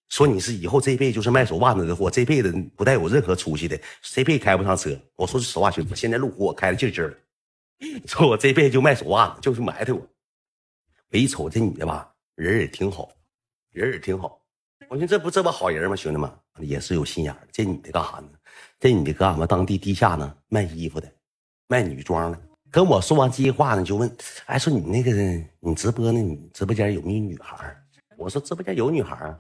[0.08, 4.98] 说你是以后这辈子就是卖手腕子的货，这辈子不带有任何出息的，这辈子开不上车。
[5.18, 7.14] 我说句实话，兄弟，现在路虎我开的劲劲的。”
[8.08, 10.02] 说我这辈子就卖手腕子，就是埋汰我。
[11.12, 13.10] 我一瞅这女的吧，人也挺好，
[13.72, 14.42] 人也挺好。
[14.88, 15.96] 我说这不这不好人吗？
[15.96, 17.36] 兄弟们也是有心眼。
[17.52, 18.30] 这女的干啥呢？
[18.80, 21.12] 这女的搁俺们当地地下呢卖衣服的，
[21.68, 22.40] 卖女装的。
[22.72, 25.12] 跟我说完这些话呢，就问，哎，说你那个
[25.60, 27.76] 你直播呢，你直播间有没有女孩？
[28.18, 29.40] 我说直播间有女孩啊。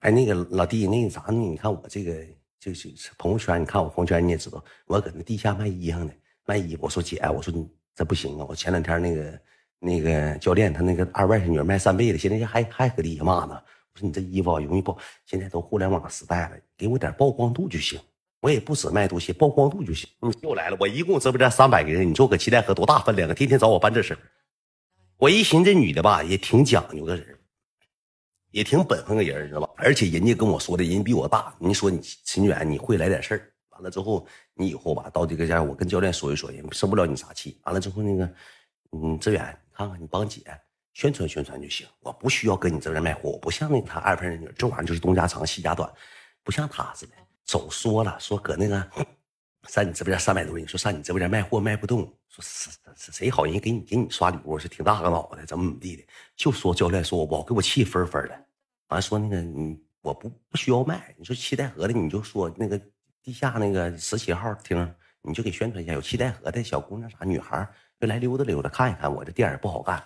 [0.00, 1.32] 哎，那个老弟，那个啥呢？
[1.32, 2.24] 你看我这个
[2.58, 6.12] 就是朋友圈，你看我朋友圈你也知道，我搁那地下卖衣裳呢，
[6.50, 6.80] 卖衣服。
[6.86, 8.46] 我说姐，我说你这不行啊！
[8.48, 9.40] 我前两天那个
[9.78, 13.54] 那个教练他那个二外甥女卖扇贝的，现在还还搁底下骂呢。
[13.92, 18.00] 我说你这衣服容易爆，现在都互联网时代了，给我点曝光度就行。
[18.40, 20.10] 我也不止卖东西，曝光度就行。
[20.22, 23.34] 嗯，又来了，我一共直播间三百个人，你说搁七台河多大分量啊？
[23.34, 24.18] 天天找我办这事
[25.18, 27.38] 我一寻这女的吧，也挺讲究个人，
[28.50, 29.68] 也挺本分个人，知道吧？
[29.76, 31.54] 而且人家跟我说的，人比我大。
[31.58, 33.40] 你说你秦远，你会来点事儿，
[33.80, 37.58] 完了之后，你以后吧，到这个家，我跟教练说一说，也生不了你啥气。
[37.64, 38.30] 完了之后，那个，
[38.92, 40.42] 嗯，志远，你看看你帮姐
[40.92, 45.90] 宣传宣传就行，我不需要跟你这边卖货，我不像那个他二分人女，这玩意儿就是东家长西家短，
[46.42, 47.12] 不像他似的。
[47.46, 48.86] 总说了，说搁那个
[49.66, 56.04] 上你直播间三百多人，说上你直播间卖货卖不动，说是是谁好人给你给你刷礼物，是挺大个脑袋，怎么怎么地的，
[56.36, 58.44] 就说教练说我不好给我气分分的，
[58.88, 62.80] 完说那个你我不不需要卖，你说七代河的你就说那个
[63.22, 70.02] 地下那个十七号厅，你就给宣传一下，有七台河的小姑娘啥女孩就来溜达溜达看一看，我这店也不好干，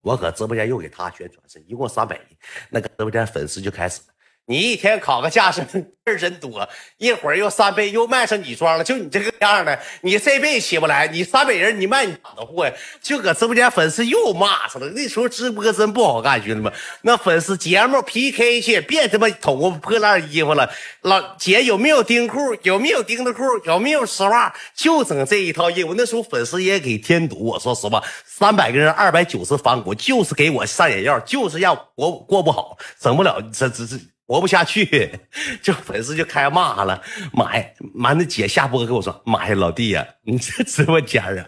[0.00, 2.26] 我搁直播间又给他宣传，是一共三百人，
[2.70, 4.00] 那个直播间粉丝就开始。
[4.46, 11.06] 你一天考个驾驶，事儿真多，一会儿又三倍又卖上女装了，就你这个样的，你这辈子起不来。
[11.08, 12.72] 你三百人，你卖你哪的货呀？
[13.00, 14.88] 就搁直播间，粉丝又骂上了。
[14.90, 20.70] 那时候直播真不好干，兄弟们，那粉丝节目 PK 去，别他妈捅我破烂衣服了。
[21.00, 22.54] 老姐有没有钉裤？
[22.64, 23.42] 有没有钉的裤？
[23.64, 24.54] 有没有丝袜？
[24.74, 25.94] 就整这一套业务。
[25.96, 27.42] 那时候粉丝也给添堵。
[27.42, 33.40] 我说实话，三百个人，二百九十反骨，就是给我上眼药，就是让我过不好，整不了。
[33.50, 33.96] 这这这。
[34.26, 35.10] 活不下去，
[35.62, 37.02] 就粉丝就开骂了。
[37.32, 37.64] 妈呀，
[37.96, 41.46] 完那姐下播跟我说：“妈呀，老弟呀，你这直播间啊，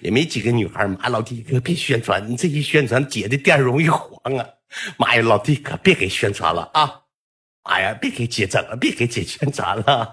[0.00, 0.86] 也没几个女孩。
[0.86, 4.46] 妈，老弟可别宣传，你这一宣传，姐的店容易黄啊。
[4.98, 7.00] 妈呀，老弟可别给宣传了啊！
[7.64, 10.12] 妈呀，别给姐整了，别给姐宣传了，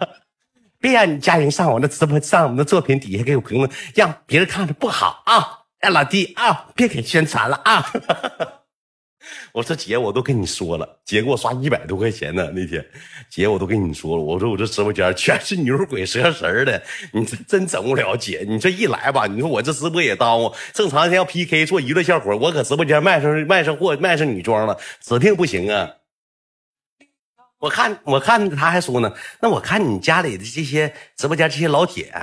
[0.80, 5.60] 别让你家人上我那直播，上我们的作品底下给我评论，让别人看着不好啊！
[5.82, 7.86] 哎，老弟啊，别给宣传了啊！”
[9.54, 12.52] 我说姐，我都跟你说了，姐给我刷一百多块钱呢。
[12.54, 12.86] 那天，
[13.30, 16.82] 姐我都跟你说了，我说我这直播间全是牛鬼蛇神的，
[17.14, 18.16] 你这真整不了。
[18.16, 20.54] 姐，你这一来吧，你说我这直播也耽误。
[20.74, 25.92] 正常要 PK 做娱乐效果，我搁直播间卖上卖上货，卖上女装了，指定不行啊。
[27.60, 32.14] 我看我看他还说呢，那我看你家里的这些直播间这些老铁。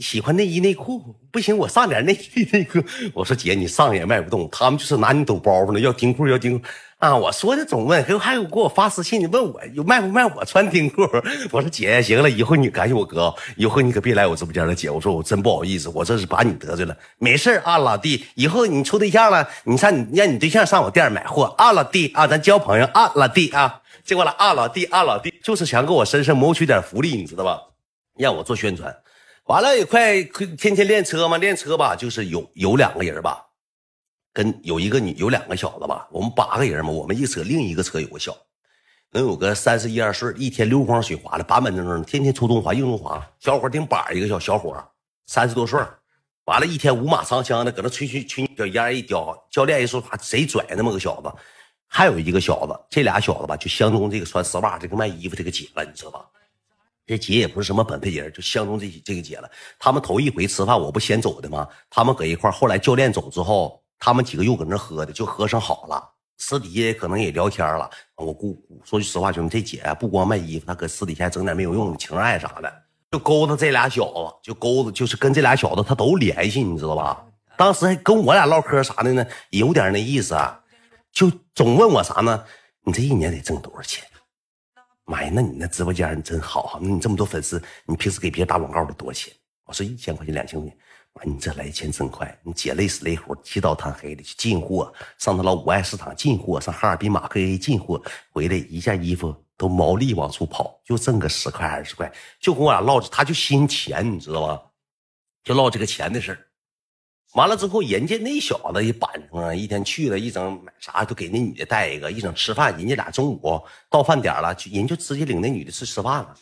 [0.00, 2.80] 喜欢内衣内裤不行，我上点内衣内裤。
[3.12, 6.64] 我说姐，你上也卖不动，他们就是拿你抖包袱呢，要丁裤要丁裤
[6.96, 7.14] 啊！
[7.14, 11.02] 我说的总问，还还有给我发私信，你问我有卖不卖我穿丁裤。
[11.52, 14.90] 我说姐，行了，以后你感谢我哥，以后你可别来我直播间了，姐。
[14.90, 16.96] 我说我真不好意思，我这是把你得罪了。
[17.18, 27.60] 没事啊，老弟，以后你处对象了，你上你让你对象上我店买货啊，老弟啊，咱交朋友啊，老弟啊，结果了啊，老弟啊，老弟，就是想给我身上谋取点福利，你知道吧？
[28.16, 28.92] 让我做宣传。
[29.48, 33.46] 完了也快天天练车嘛，练车吧，就是有有两个人吧，
[34.30, 38.36] 跟有一个女有两个小子吧，我们八个人嘛，我们一车另一个车有个小，
[39.10, 44.76] 能有个三十一二岁，一天溜光水滑的，板板正正的，天天出中华硬中华，小伙顶板一个小小伙，
[45.24, 45.80] 三十多岁，
[46.44, 51.32] 完了，一天五马长枪的搁那吹吹吹小烟一叼，教练一说话贼拽那么个小子，
[51.86, 56.26] 还有一个小子，这俩小子吧就相中这个穿丝袜这个卖衣服这个姐了，你知道吧？
[57.08, 59.50] 这姐也不是什么本分人，就相中这这个姐了。
[59.78, 61.66] 他们头一回吃饭，我不先走的吗？
[61.88, 66.10] 他们搁一块后来教练走之后，他们几个又搁那喝的，就喝上好了。
[66.36, 67.88] 私底下可能也聊天了。
[68.14, 72.70] 我姑说句实话，兄弟，这姐不光卖衣服，她搁私底下整点没有用的情爱啥的，
[73.10, 77.24] 就勾搭这俩小子，就勾搭，就是跟这俩小子他都联系，你知道吧？
[77.56, 80.60] 当时还跟我俩唠嗑啥的呢，有点那意思啊，
[81.10, 82.44] 就总问我啥呢？
[82.84, 84.04] 你这一年得挣多少钱？
[85.08, 86.78] 妈呀，那你那直播间你真好哈！
[86.82, 89.32] 那你这么多粉丝，你平时给别人打广告得多少钱？
[89.64, 90.78] 我说一千块钱、两千块钱。
[91.14, 92.38] 妈，你这来钱真快！
[92.42, 104.62] 你姐累死累活，起早贪黑的去进货，上他老五爱市场进货，上哈尔滨马克 A 进货，回来一件衣服都毛利往出跑，就挣个十块二十块，就跟我俩唠着，他就心钱，你知道吧？
[105.42, 106.38] 就唠这个钱的事儿。
[107.34, 116.34] 完了之后，人家那小子也板正啊，一天去了一整买啥都给那女的带一个，一整吃饭，人家俩中午到饭点了，就人就直接领那女的去吃饭了。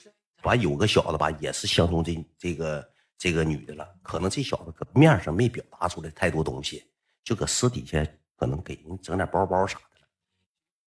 [0.42, 6.84] 完有个小子吧，也是相中这这个这个女的了，可能这小子搁面上没表达出来太多东西，
[7.24, 10.06] 就搁私底下可能给人整点包包啥的了，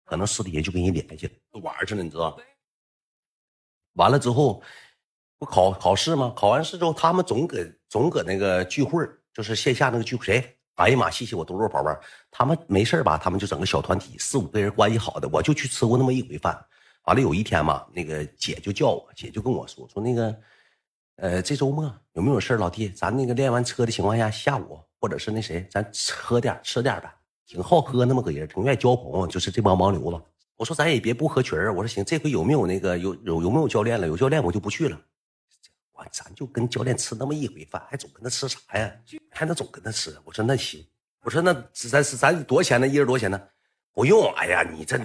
[0.06, 2.38] 可能私底下就跟人联系了，玩去了，你知道？
[3.94, 4.62] 完了之后
[5.40, 6.32] 不考考试吗？
[6.36, 7.58] 考完试之后，他们总搁
[7.90, 9.04] 总搁那个聚会
[9.38, 10.58] 就是线下那个聚会，谁？
[10.78, 13.20] 哎呀妈，谢谢我多肉宝贝儿，他们没事吧？
[13.20, 16.60] 他们就整个小团体，四五个人关系好的，我就去吃过那么一回饭。
[17.04, 20.36] 完了有一天嘛，那个姐就叫我，姐就跟我说说那个，
[21.18, 22.58] 呃，这周末有没有事？
[22.58, 27.14] 老弟，咱那个练完车的情况下，下午或者是那谁，咱喝点吃点呗。
[27.46, 30.20] 挺好喝那么个人，挺愿意交朋友，就是这帮盲流子。
[30.56, 31.72] 我说咱也别不合群儿。
[31.72, 34.08] 我说行，这回有没有那个有有有没有教练了？
[34.08, 35.00] 有教练我就不去了。
[35.98, 38.96] 我咱就跟教练吃那么一回饭，还总跟他吃啥呀？
[39.32, 40.16] 还能总跟他吃？
[40.24, 40.86] 我说那行。
[41.24, 42.88] 我说那咱咱多少钱呢？
[42.88, 43.42] 一人多少钱呢？
[43.92, 44.32] 不用。
[44.36, 44.98] 哎呀，你这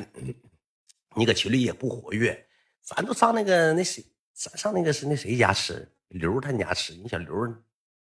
[1.14, 2.46] 你搁群里也不活跃，
[2.82, 5.90] 咱都上那个那谁，咱上那个是那谁家吃？
[6.08, 6.92] 刘他家吃。
[6.92, 7.34] 你小刘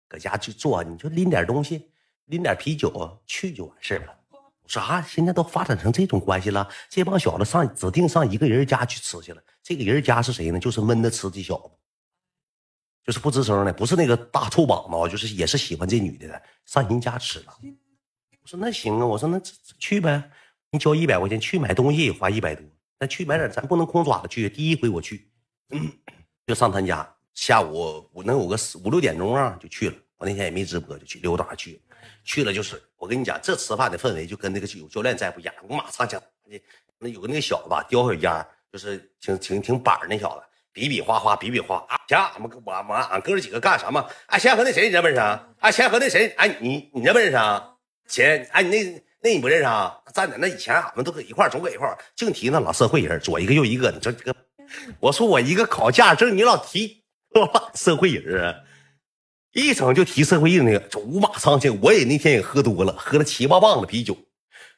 [0.08, 1.90] 搁家去做，你就拎点东西，
[2.24, 4.18] 拎点啤酒去就完事了。
[4.66, 5.02] 啥？
[5.02, 6.68] 现在都发展成这种关系了？
[6.88, 9.42] 这帮小子上指定上一个人家去吃去了。
[9.62, 10.58] 这个人家是谁呢？
[10.58, 11.70] 就是闷的吃这小子，
[13.08, 17.46] 就是不吱声的，不是那个大臭膀子，就是也是喜欢这女的的，上人家吃了。
[18.42, 19.40] 我说那行啊，我说那
[19.78, 20.30] 去呗，
[20.70, 22.62] 你交一百块钱去买东西也花一百多，
[23.00, 24.46] 那去买点，咱不能空爪子去。
[24.50, 25.26] 第一回我去，
[26.46, 29.96] 就上他家，下午我能有个五六点钟啊，就去了。
[30.18, 31.80] 我那天也没直播，就去溜达去。
[32.24, 35.54] 去了就是，我跟你讲，这吃饭的氛围就跟那个有教练在不一样。
[35.66, 36.22] 我马上讲，
[36.98, 40.44] 那有个那个小子叼小烟，就是挺挺挺板那小子，
[40.78, 41.98] 比比划划，比比划啊。
[42.06, 44.04] 行，俺们我我俺哥几个干什么？
[44.26, 45.44] 哎，先和那谁你认不认识啊？
[45.58, 46.28] 哎，先和那谁？
[46.36, 47.74] 哎，你你认不认识啊？
[48.08, 49.98] 钱，哎，你那那你不认识啊？
[50.14, 53.90] 站在那以前俺们都搁一块总搁一块净提那老社会人，左一个右一个。
[53.90, 54.34] 你说这个，
[55.00, 57.02] 我说我一个考驾驶证，你老提
[57.74, 58.54] 社会人啊？
[59.52, 61.76] 一整就提社会硬那个，这五马长枪。
[61.82, 64.16] 我也那天也喝多了，喝了七八磅的啤酒，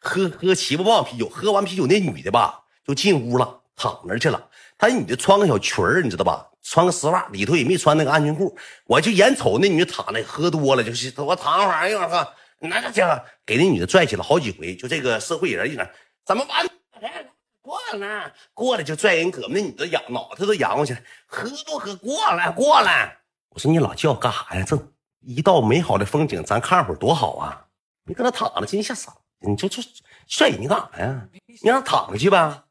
[0.00, 1.28] 喝喝七八磅啤酒。
[1.28, 4.48] 喝完啤酒，那女的吧就进屋了，躺那去了。
[4.76, 6.46] 她女的穿个小裙儿，你知道吧？
[6.62, 8.54] 穿个丝袜，里头也没穿那个安全裤。
[8.84, 14.76] 我就眼瞅那女的躺那，喝多了就是，我躺会儿，一会儿喝，那家伙给那女的拽起了好几回。
[14.76, 15.88] 就这个社会人一整，
[16.26, 16.68] 怎么完？
[17.62, 21.96] 过来，过来就拽人胳膊，那女的仰脑袋都仰过去了，喝不喝？
[21.96, 23.16] 过来，过来。
[23.50, 24.64] 我说你老叫干啥呀？
[24.66, 24.78] 这
[25.20, 27.66] 一道美好的风景，咱看会儿多好啊！
[28.04, 29.12] 你搁那躺着，今天吓傻！
[29.40, 29.82] 你就就
[30.26, 31.28] 拽人干啥呀？
[31.62, 32.62] 你让他躺下去呗！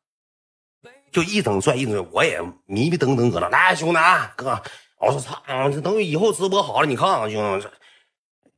[1.11, 3.49] 就一整拽一整，我也迷迷瞪瞪搁那。
[3.49, 4.61] 来，兄弟啊，哥，
[4.99, 5.41] 我说操，
[5.71, 7.67] 这等以后直播好了，你看看兄弟，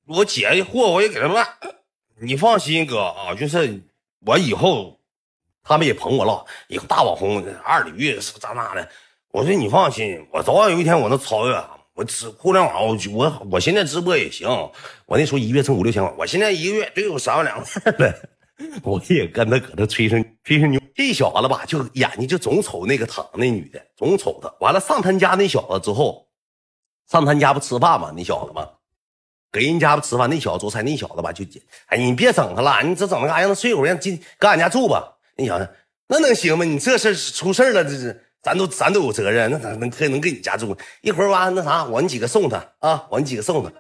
[0.07, 1.45] 我姐的货我也给他卖。
[2.21, 3.81] 你放心，哥啊，就是
[4.25, 4.99] 我以后
[5.63, 8.89] 他们也捧我了，以后大网红二驴是咋咋的。
[9.31, 11.69] 我说你放心，我早晚有一天我能超越他。
[11.93, 14.47] 我直互联网，我我我现在直播也行。
[15.05, 17.65] 我那时候一月挣五六千块，我现在一个月都有三万两万
[17.99, 18.15] 了。
[18.83, 20.79] 我也跟他搁那吹声吹声牛。
[20.95, 24.53] 这小子吧，就眼睛就总瞅那个躺那女的，总瞅她。
[24.59, 26.27] 完了上他家那小子之后，
[27.09, 28.13] 上他家不吃饭吗？
[28.15, 28.69] 那小子嘛，
[29.51, 30.29] 搁人家不吃饭。
[30.29, 31.43] 那小子做菜，那小子吧就，
[31.87, 35.17] 哎，你别整他了，你这整那干让他睡会儿，让进搁俺家住吧。
[35.37, 35.69] 那小子
[36.07, 36.65] 那能行吗？
[36.65, 38.27] 你这事出事了，这是。
[38.43, 40.75] 咱都咱都有责任，那咋能可能跟你家住？
[41.01, 43.71] 一会儿完那啥，我们几个送他啊，我们几个送他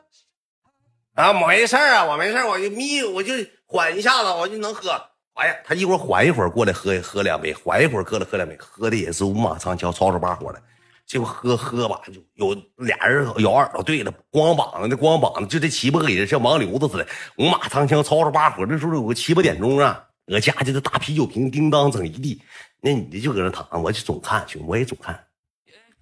[1.15, 3.33] 啊，没事啊，我没事我就眯，我就
[3.71, 4.91] 缓一下子，我就能喝。
[5.35, 10.61] 哎呀，他一会儿缓一会儿过来喝喝两杯，缓一会儿过来喝两杯，喝的也是五马长枪，吵吵把火的。
[11.05, 17.07] 结果喝喝吧，就有俩人咬耳朵，对了，光膀子的光膀子，就这七八个人像盲流子似的，
[17.37, 18.65] 五马长枪，吵吵把火。
[18.65, 22.41] 这时候有个七八点钟啊，搁家就这大啤酒瓶叮当整一地。
[22.81, 25.17] 那女的就搁那躺，我就总看，兄弟，我也总看，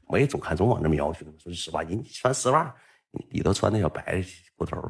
[0.07, 2.73] 我也总看，总往那瞄，兄弟，说实话，人穿丝袜，
[3.29, 4.23] 里头穿那小白
[4.57, 4.81] 裤头，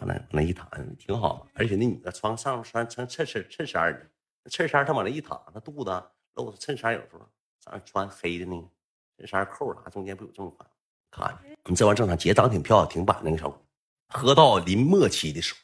[0.00, 6.02] 完了那一躺挺好，而且那女的穿上面穿穿衬衫衬衫的，衬衫她往那一躺，她肚子
[6.34, 7.20] 露着衬衫有时候
[7.64, 8.68] 上面穿黑的那个
[9.18, 10.68] 衬衫扣啥中间不有这么宽？
[11.10, 13.58] 看你这玩意正常，姐长挺漂亮，挺板那个小伙，
[14.08, 15.60] 喝到临末期的时候，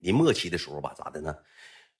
[0.00, 1.34] 临末期的时候吧，咋的呢？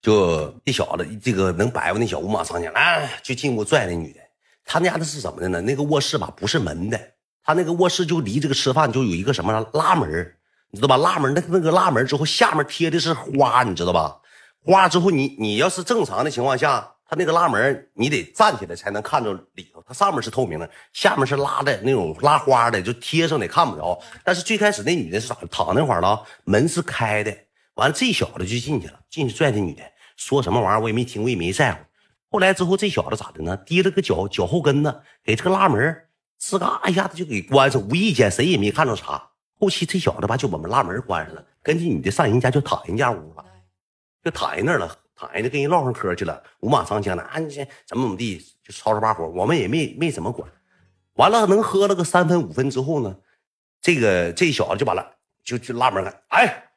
[0.01, 4.21] 就这小子，这个能白活那小五马长枪，哎，就进屋拽那女的。
[4.65, 5.61] 他家的是怎么的呢？
[5.63, 10.38] 那个卧室吧，不是门的，他那个卧室就离这个吃饭就有一个什么拉门，
[10.71, 10.97] 你知道吧？
[10.99, 14.21] 拉门那那个拉门之后，下面贴的是花，你知道吧？
[14.65, 23.99] 花之后，你你要是正常的情况下，他那个拉门你得站起来才能看着里头，它上面是透明的，下面是拉的那种拉花的，就贴上的看不着。
[24.23, 26.23] 但是最开始那女的是咋躺那块儿了？
[26.45, 27.35] 门是开的。
[27.75, 29.83] 完了，这小子就进去了，进去拽这女的，
[30.17, 31.79] 说什么玩意儿我也没听，我也没在乎。
[32.31, 33.57] 后来之后，这小子咋的呢？
[33.65, 35.97] 提了个脚脚后跟子，给这个拉门
[36.39, 39.31] 吱嘎一下子就给关上，无意间谁也没看着啥。
[39.59, 43.45] 后期这小子吧就把门拉门关上了，跟这女的上人家就躺人家屋了，
[44.23, 47.49] 就躺人那儿了，躺人家跟人唠上嗑去了，五马长枪的，啊，你
[47.87, 50.49] 怎么怎么地，就吵吵把火，我们也没没怎么管。
[51.15, 53.17] 完了，能喝了个三分五分之后呢，
[53.81, 55.15] 这个这小子就把了。
[55.45, 56.73] 就就拉门了，哎，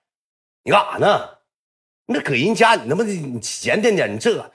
[0.63, 1.29] 你干啥呢？
[2.05, 4.49] 你这搁人家，你他妈的你闲点点，你这个，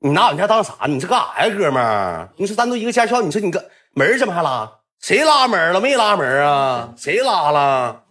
[0.00, 0.84] 你拿我家当啥？
[0.86, 2.30] 你这干啥呀，哥们儿？
[2.36, 4.70] 你说咱都一个驾校，你说你个门怎么还拉？
[5.00, 5.80] 谁拉门了？
[5.80, 6.94] 没拉门啊？
[6.96, 8.04] 谁拉了？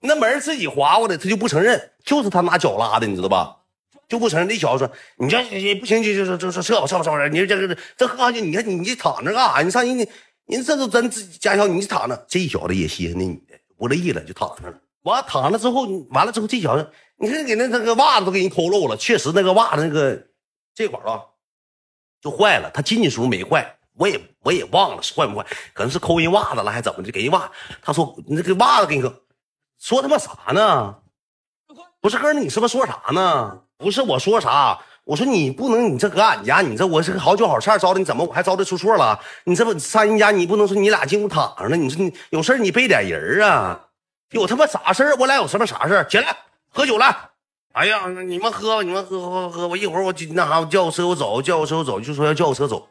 [0.00, 3.56] 那门自己划过的，他就不承认，就是他拿脚拉的，你知道吧？
[4.08, 4.48] 就不承认。
[4.48, 7.28] 那小子说：“你这不行，就就就就撤吧，撤吧，撤吧。
[7.28, 9.60] 你说这个这喝完酒，你看你你躺着干啥？
[9.62, 10.08] 你上人家，
[10.46, 12.24] 人这都真自己驾校，你躺着。
[12.26, 14.74] 这小子也稀罕那女的，不乐意了，就躺那了。
[15.02, 20.22] 完躺了之后，完了之后，这小子。”你看，给那那个袜子都给人抠漏了，确实那个袜子那个
[20.72, 21.20] 这块啊
[22.22, 22.70] 就坏了。
[22.72, 27.10] 他进去时候没坏，我也我也忘了是坏不坏，可能是抠人袜子了，还怎么的？
[27.10, 27.50] 给人袜，
[27.82, 29.12] 他说你这个袜子给你抠，
[29.78, 30.94] 说他妈啥呢？
[32.00, 33.60] 不是哥，你是不是说啥呢？
[33.76, 39.18] 不是我说啥，我说你不能，你这搁俺家，你这我是个好酒好菜招的，你怎么我还招的出错了？
[39.44, 41.76] 你这不上人家，你不能说你俩进屋躺着呢？
[41.76, 43.86] 你说你有事你备点人啊？
[44.30, 46.36] 有他妈啥事我俩有什么啥事起来。
[46.70, 47.30] 喝酒了，
[47.72, 52.86] 哎呀，你们喝，你们喝喝喝，我一会儿我那啥，我叫我车我走，叫我车我走，就说要叫我车走。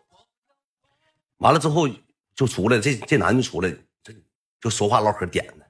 [1.37, 1.87] 完了之后
[2.35, 3.71] 就出来，这这男的出来，
[4.03, 4.13] 这
[4.59, 5.65] 就说话唠嗑点的。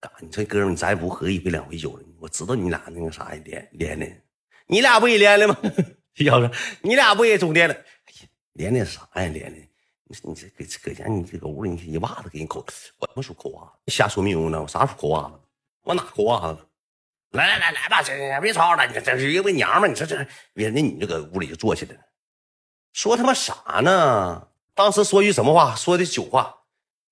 [0.00, 4.24] 干，你这哥们咱也不喝一回两回酒了，我知道你俩那个啥连，连连，
[4.66, 5.56] 你俩不也连了吗？
[6.14, 6.50] 小子，
[6.82, 7.74] 你俩不也总连了？
[7.74, 9.26] 哎呀，连连啥呀？
[9.26, 9.68] 连连，
[10.04, 12.64] 你你这搁搁家，你这个屋里你一袜子给你抠，
[12.98, 15.40] 我他妈说抠袜子，瞎说没用呢，我啥时候抠袜子？
[15.82, 16.64] 我哪抠袜子？
[17.30, 22.00] 来来来来吧，这别吵了，你这是一个娘们，你说这别那女的搁屋里就坐起来了，
[22.92, 24.48] 说他妈啥呢？
[24.78, 25.74] 当时说句什么话？
[25.74, 26.60] 说的酒话，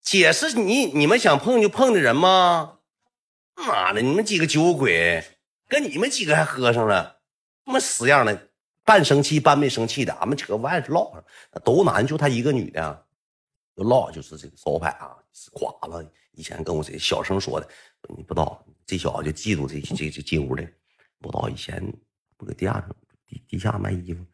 [0.01, 2.79] 姐是你你们想碰就碰的人吗？
[3.57, 5.25] 妈的，你们几个酒鬼，
[5.67, 7.19] 跟你们几个还喝上了，
[7.65, 8.51] 他妈死样的，
[8.85, 11.25] 半生气半没生气的，俺们扯外头唠，
[11.65, 13.07] 都男，就他一个女的，
[13.75, 15.17] 就唠就是这个招牌啊，
[15.51, 16.09] 垮了。
[16.35, 17.69] 以前跟我这小声说的，
[18.17, 18.65] 你不知道。
[18.87, 20.63] 这小子就嫉妒这这这进屋的，
[21.21, 21.83] 不知道以前
[22.37, 22.89] 不搁地下
[23.27, 24.25] 地地下卖衣服，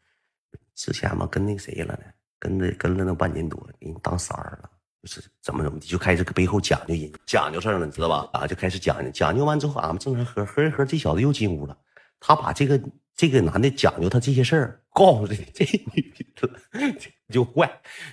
[0.75, 2.03] 之前嘛跟那谁了呢？
[2.43, 4.69] 跟着跟了那半年多，给人当三儿了，
[5.01, 8.27] 就是怎么怎么的，就开始背后讲究人讲究事儿了，你知道吧？
[8.33, 11.77] 啊，就开始讲究讲究完之后，俺们正常喝喝一喝，这小子又进屋了，
[12.19, 12.77] 他把这个
[13.15, 16.49] 这个男的讲究他这些事儿告诉这这女的，
[17.29, 17.71] 就坏，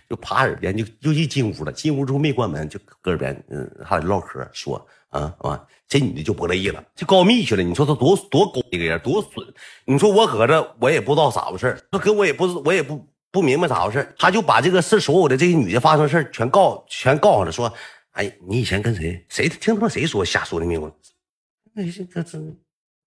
[0.08, 4.86] 就趴耳边就又一进屋了，进屋之后没关门，就搁耳边嗯还得唠嗑说。
[5.10, 5.66] 啊啊！
[5.88, 7.64] 这女的就不乐意了，就告密去了。
[7.64, 9.44] 你说她多多狗一个人，多损！
[9.84, 17.72] 你说我搁这，我也不知道咋回事她搁我也不是我也不不明白咋回事他就把这个事所有的这些女的发生事全告全告上了，说
[18.12, 20.94] ：“哎，你以前跟谁谁听他妈谁说瞎说的没有？
[21.72, 22.38] 那这这这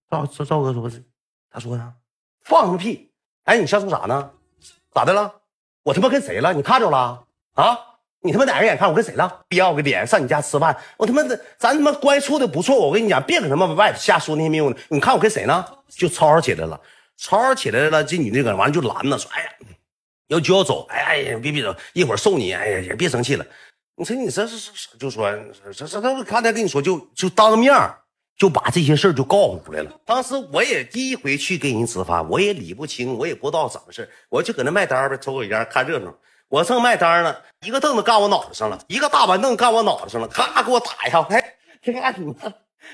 [0.09, 1.03] 赵赵赵哥说是，
[1.51, 1.93] 他说的，
[2.43, 3.12] 放什么屁！
[3.43, 4.31] 哎，你瞎说啥呢？
[4.93, 5.33] 咋的了？
[5.83, 6.53] 我他妈跟谁了？
[6.53, 7.77] 你看着了啊？”
[8.25, 9.41] 你他妈哪个眼看我跟谁了？
[9.49, 14.79] 要个脸上你家吃饭，我他妈的咱他妈关系处的不错，我跟你讲，别搁他妈外头瞎说那些没用的。
[14.88, 15.65] 你看我跟谁呢？
[15.89, 16.79] 就吵吵起来了，
[17.17, 18.01] 吵吵起来了。
[18.01, 19.49] 这女的搁完了就拦着说：“哎呀，
[20.27, 22.53] 要就要走，哎呀，别别走，一会儿送你。
[22.53, 23.45] 哎呀，也别生气了。
[23.95, 25.31] 你说你这是是就说
[25.75, 27.71] 这这这刚才跟你说就就当面
[28.36, 29.91] 就把这些事就告诉出来了。
[30.03, 36.12] 当时我也第一回去跟人吃饭，我也理不清，我也不知道怎么事我就搁那卖单呗，抽口烟看热闹。
[36.49, 42.36] 我正卖单呢，一个凳子干我脑袋上了，一个大板凳干我脑袋上了，咔给我打一下，哎， 这干什么？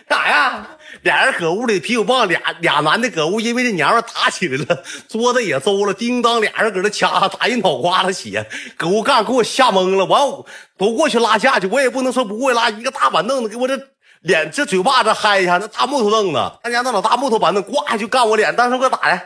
[0.08, 0.68] 干啥呀？
[1.04, 10.06] 俩人搁屋里啤酒棒，俩俩男的搁屋，因为这娘们打起来了，桌子也邹了，叮当，俩人搁那掐，打一脑瓜子血，搁屋干，给我吓懵了。
[10.06, 10.22] 完，
[10.78, 13.80] 都过去拉架去，我也不能说不过拉，一个大板凳子给我这
[14.22, 19.22] 脸这嘴巴子嗨一下，那大木头凳子，他家那老大木头板凳，呱就干我脸，当时给我打的。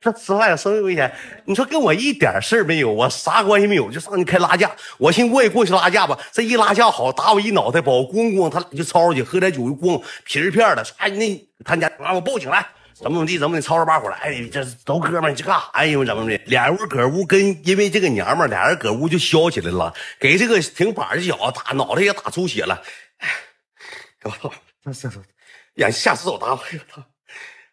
[0.00, 1.12] 这吃饭有生命危险，
[1.44, 4.70] 你说跟我一点事儿没有，我啥关系没有，就上去开拉架。
[4.96, 10.86] 我寻我也过去拉架吧，这一拉架好，打我一脑袋包，咣咣，他俩就吵吵起，喝点酒就咣皮儿片的。
[10.98, 14.14] 哎，那他家啊，我报警来，怎么怎么地，怎么的，吵吵把火的。
[14.14, 16.04] 哎，这都哥们，你这干啥呀？
[16.04, 16.40] 怎么的？
[16.46, 22.80] 俩人搁屋跟因为这个娘们，俩人搁屋就削起来了，给这个挺板的小子打脑袋也打出血了。
[23.18, 23.28] 哎，
[24.22, 24.52] 我操，
[24.84, 25.20] 这这这，
[25.74, 26.56] 眼下死手打我，我
[26.94, 27.02] 操！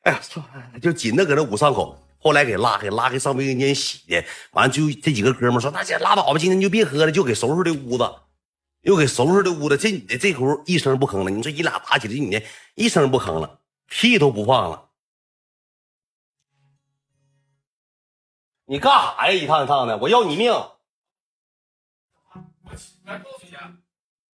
[0.02, 0.44] 哎呀，操，
[0.82, 2.02] 就紧的搁那捂伤口。
[2.26, 8.16] 后来给拉开，拉开上卫生间洗的，完了就这几个哥们说：“大姐拉倒吧，今天就别喝了，就给收拾这屋子，
[8.82, 9.78] 又给收拾这屋子。
[9.78, 11.30] 这女的这会一声不吭了。
[11.30, 14.90] 你说你俩打起来，这女的一声不吭了，屁都不放了。
[18.66, 19.32] 你干啥呀？
[19.32, 20.52] 一趟一趟的，我要你命！
[23.04, 23.52] 来告诉你，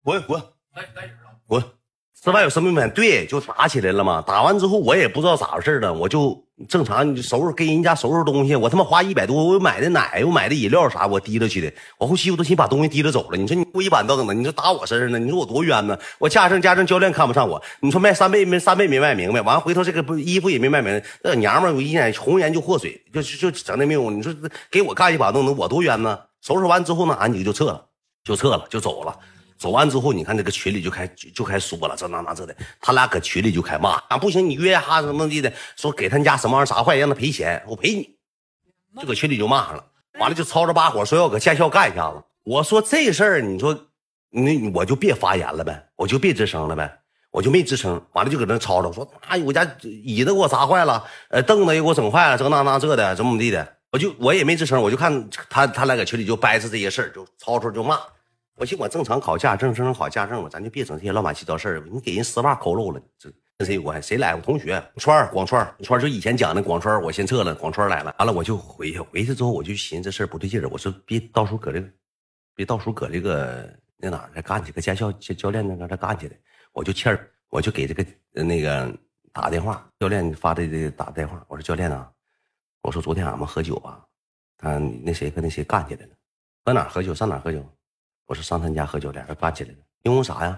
[0.01, 0.41] 滚滚，
[0.75, 1.61] 来来人了，滚！
[2.23, 4.21] 吃饭有生命危险，对，就打起来了嘛。
[4.21, 8.55] 打完之后我也不知道咋回事了，我就正常收拾给人家收拾东西。
[8.55, 11.73] 我他妈花一百多，我买的奶，我买的饮料啥，我提溜去的。
[11.97, 13.37] 我后期我都寻把东西提溜走了。
[13.37, 15.17] 你说你跪一板凳呢，你说打我身上呢？
[15.17, 15.97] 你说我多冤呢？
[16.19, 23.99] 我家政家政教练看不上我，你说卖三倍没三倍没卖明白，完了回头这个不衣服也没卖明白，那娘们儿我一眼红颜就祸水，就就整那命。
[24.15, 24.31] 你说
[24.69, 26.19] 给我干一板凳子，我多冤呢？
[26.43, 27.83] 收拾完之后呢，俺几个就撤了，
[28.23, 29.17] 就撤了，就走了。
[29.61, 31.05] 走完之后，你看这个群里就开
[31.35, 34.17] 就开说了，这那那这的，他俩搁群里就开骂啊！
[34.17, 38.09] 不行，你约哈什么地的，说给他家什么玩意砸坏，让他赔钱，我赔你，
[38.99, 39.85] 就搁群里就骂上了。
[40.19, 42.19] 完了就吵着把火，说要搁驾校干一下子。
[42.43, 43.79] 我说这事儿，你说
[44.31, 46.91] 你我就别发言了呗，我就别吱声了呗，
[47.29, 48.03] 我就没吱声。
[48.13, 57.99] 完了就搁那吵吵说，哎，我家椅子给我砸坏了，呃，凳子也给我整坏了，这那那这的，怎么怎么地的，我就我也没吱声，我就看他他俩搁群里就掰扯这些事儿，就吵吵就骂。
[58.61, 64.09] 我寻我正常考驾证，正常考驾证了，咱就别整这些乱七糟事儿你给人丝袜抠漏了，这跟谁有关系？
[64.09, 64.35] 谁来？
[64.35, 71.89] 我同学川儿，广川儿，川儿就以前讲的广川儿，我先撤了，广川儿来了，完了我就回去，回去之后我就寻思这事儿不对劲儿，我说别到时候搁这个，
[72.53, 76.35] 别到时候搁这个那哪再干去，搁驾校教教练那嘎再干去的，
[76.71, 78.05] 我就气儿，我就给这个
[78.43, 78.95] 那个
[79.33, 82.07] 打电话，教练发的这打电话，我说教练啊，
[82.83, 84.05] 我说昨天俺们喝酒啊，
[84.55, 86.11] 他那谁跟那谁干起来了，
[86.63, 87.11] 搁哪喝酒？
[87.11, 87.67] 上哪喝酒？
[88.31, 90.57] 我说上他家喝酒，俩人干起来了，因为啥呀？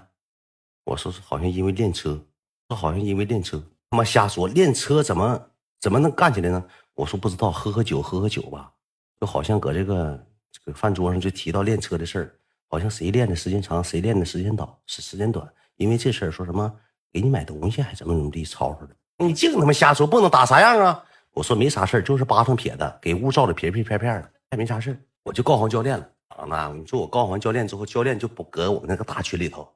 [0.83, 2.23] 我说是好像因为练车，
[2.67, 3.59] 说好像因为练车，
[3.89, 5.49] 他妈瞎说，练车怎么
[5.81, 6.63] 怎么能干起来呢？
[6.93, 8.71] 我说不知道，喝喝酒，喝喝酒吧，
[9.19, 12.35] 就好像搁这个这个饭桌上就提到练车的事儿，
[12.69, 16.71] 好像谁练的时间长，谁练的时间短，是时间短，因为这事儿说什么
[17.11, 21.03] 给你买东西还怎么怎么地吵吵的，你净他妈瞎说，不能打啥样啊？
[21.31, 26.07] 我说没啥事儿，就是八成撇的，给屋照的皮皮片片的，还没啥事儿，我就告诉教练了。
[26.47, 29.67] 那你说我告完教练之后，教练就不搁我们那个大群里头，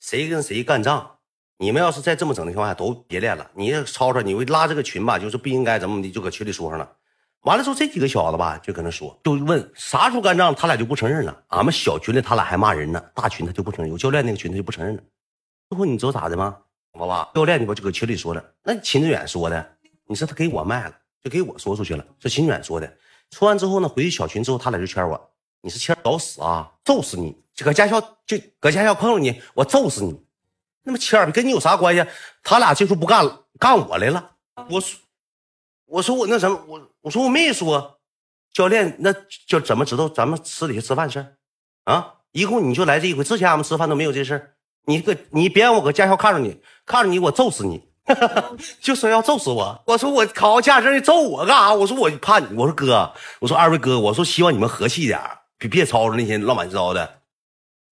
[0.00, 1.10] 谁跟谁干仗？
[1.58, 3.50] 你们要是再这么整的情况下，都别练了。
[3.54, 5.18] 你吵吵，你会拉这个群吧？
[5.18, 6.88] 就是不应该怎么的，就搁群里说上了。
[7.42, 11.42] 完了之后，这几个小子吧，就搁那说，就问啥时候干仗，他俩就不承认了。
[11.48, 13.90] 俺们小群里他俩还骂人呢，大群他就不承认。
[13.90, 15.02] 有教练那个群他就不承认了。
[15.68, 16.56] 最后你知道咋的吗？
[16.92, 18.44] 好吧，教练你不就搁群里说了？
[18.62, 19.76] 那秦志远说的，
[20.06, 22.04] 你说他给我卖了，就给我说出去了。
[22.20, 22.96] 是秦志远说的。
[23.30, 25.30] 说完之后呢，回去小群之后，他俩就圈我。
[25.60, 26.70] 你是欠找死啊！
[26.84, 27.36] 揍死你！
[27.58, 30.18] 搁驾校就搁驾校碰着你，我揍死你！
[30.84, 32.04] 那么谦儿跟你有啥关系？
[32.42, 34.32] 他俩这时候不干了，干我来了。
[34.70, 35.00] 我说，
[35.86, 37.98] 我说我那什么，我我说我没说。
[38.52, 39.12] 教练，那
[39.46, 41.36] 就怎么知道咱们私底下吃饭事
[41.84, 42.14] 啊？
[42.32, 44.54] 一共你就来这一回，之前俺们吃饭都没有这事
[44.86, 47.88] 你搁你别让我搁驾校看着你，看着你我揍死你！
[48.80, 49.82] 就说要揍死我。
[49.86, 51.74] 我说我考个驾驶证你揍我干啥？
[51.74, 52.46] 我说我怕你。
[52.56, 55.20] 我说哥，我说二位哥，我说希望你们和气点
[55.58, 57.20] 别别吵吵那些乱七八糟的，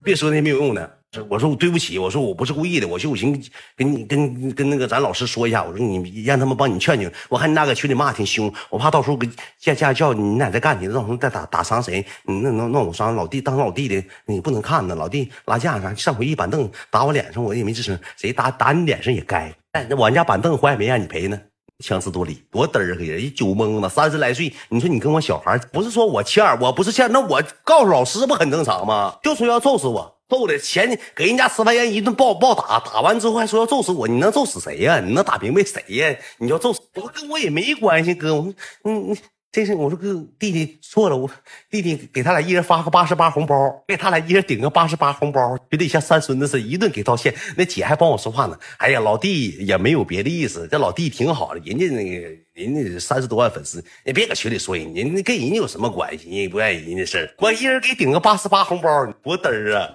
[0.05, 0.93] 别说那些没有用的。
[1.31, 2.87] 我说我对不起，我说我不是故意的。
[2.87, 3.33] 我寻我寻
[3.75, 7.11] 跟你跟跟那个咱老师说一下，我说你让他们帮你劝劝。
[7.31, 12.05] 我看你俩搁群里骂挺凶，我怕到时候跟驾驾校你俩再干起来，到时候再打打伤谁？
[12.25, 14.95] 那那那我伤老弟，当老弟的你不能看呢。
[14.95, 15.95] 老弟拉架啥？
[15.95, 17.99] 上回一板凳打我脸上，我也没吱声。
[18.17, 19.51] 谁打打你脸上也该。
[19.89, 21.41] 那我家板凳坏没让你赔呢？
[21.85, 29.15] 强词夺理，多嘚儿个人，一酒蒙子，三十来岁，你说你跟我小孩，不是说我欠，我不是欠，那我告诉老师不很正常吗？
[29.23, 35.01] 就说要揍死我，揍的前给人家吃饭人一顿暴暴打，打完之后还说要揍死我，你能揍死谁呀？
[35.01, 36.17] 你能打明白谁呀？
[36.39, 38.55] 你要揍死我跟我也没关系，哥，我
[38.85, 39.17] 嗯嗯。
[39.57, 41.31] 这是我说哥弟弟错了，我
[41.71, 43.57] 弟弟给他俩一人发个八十八红包，
[43.89, 47.35] 给他俩一人顶个八十八红包，就得像三孙子似的，一顿给道歉。
[47.57, 48.59] 那姐还帮我说话呢。
[48.77, 56.29] 哎呀，老弟也没有别的意思，这老弟挺好的，人家那个人家三十多万粉丝，你别搁群里说人家，跟人家有什么关系？
[56.29, 59.89] 人家不愿意人家事儿，我一人给顶个八十八红包，多嘚儿啊！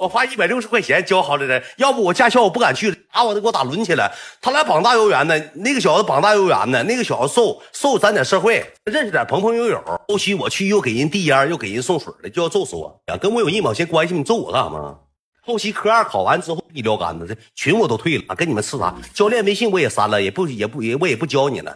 [0.00, 4.12] 我花一百六十块钱教好的人，要不我驾校我不敢去，打我都给我打抡起来。
[4.40, 9.82] 他俩膀大腰圆的，那个小子膀大腰圆的，那个小子瘦瘦，沾点社会，认识点朋朋友友。
[10.08, 13.16] 后期我去又给人递烟，又给人送水的，就要揍死我呀！
[13.16, 14.14] 跟我有一毛钱关系？
[14.14, 14.98] 你揍我干啥吗？
[15.40, 18.94] 后期科二考完之后一撂杆子，这群我都退了，跟你们吃啥？
[19.14, 21.74] 教练微信我也删了，也不也不也我也不教你了。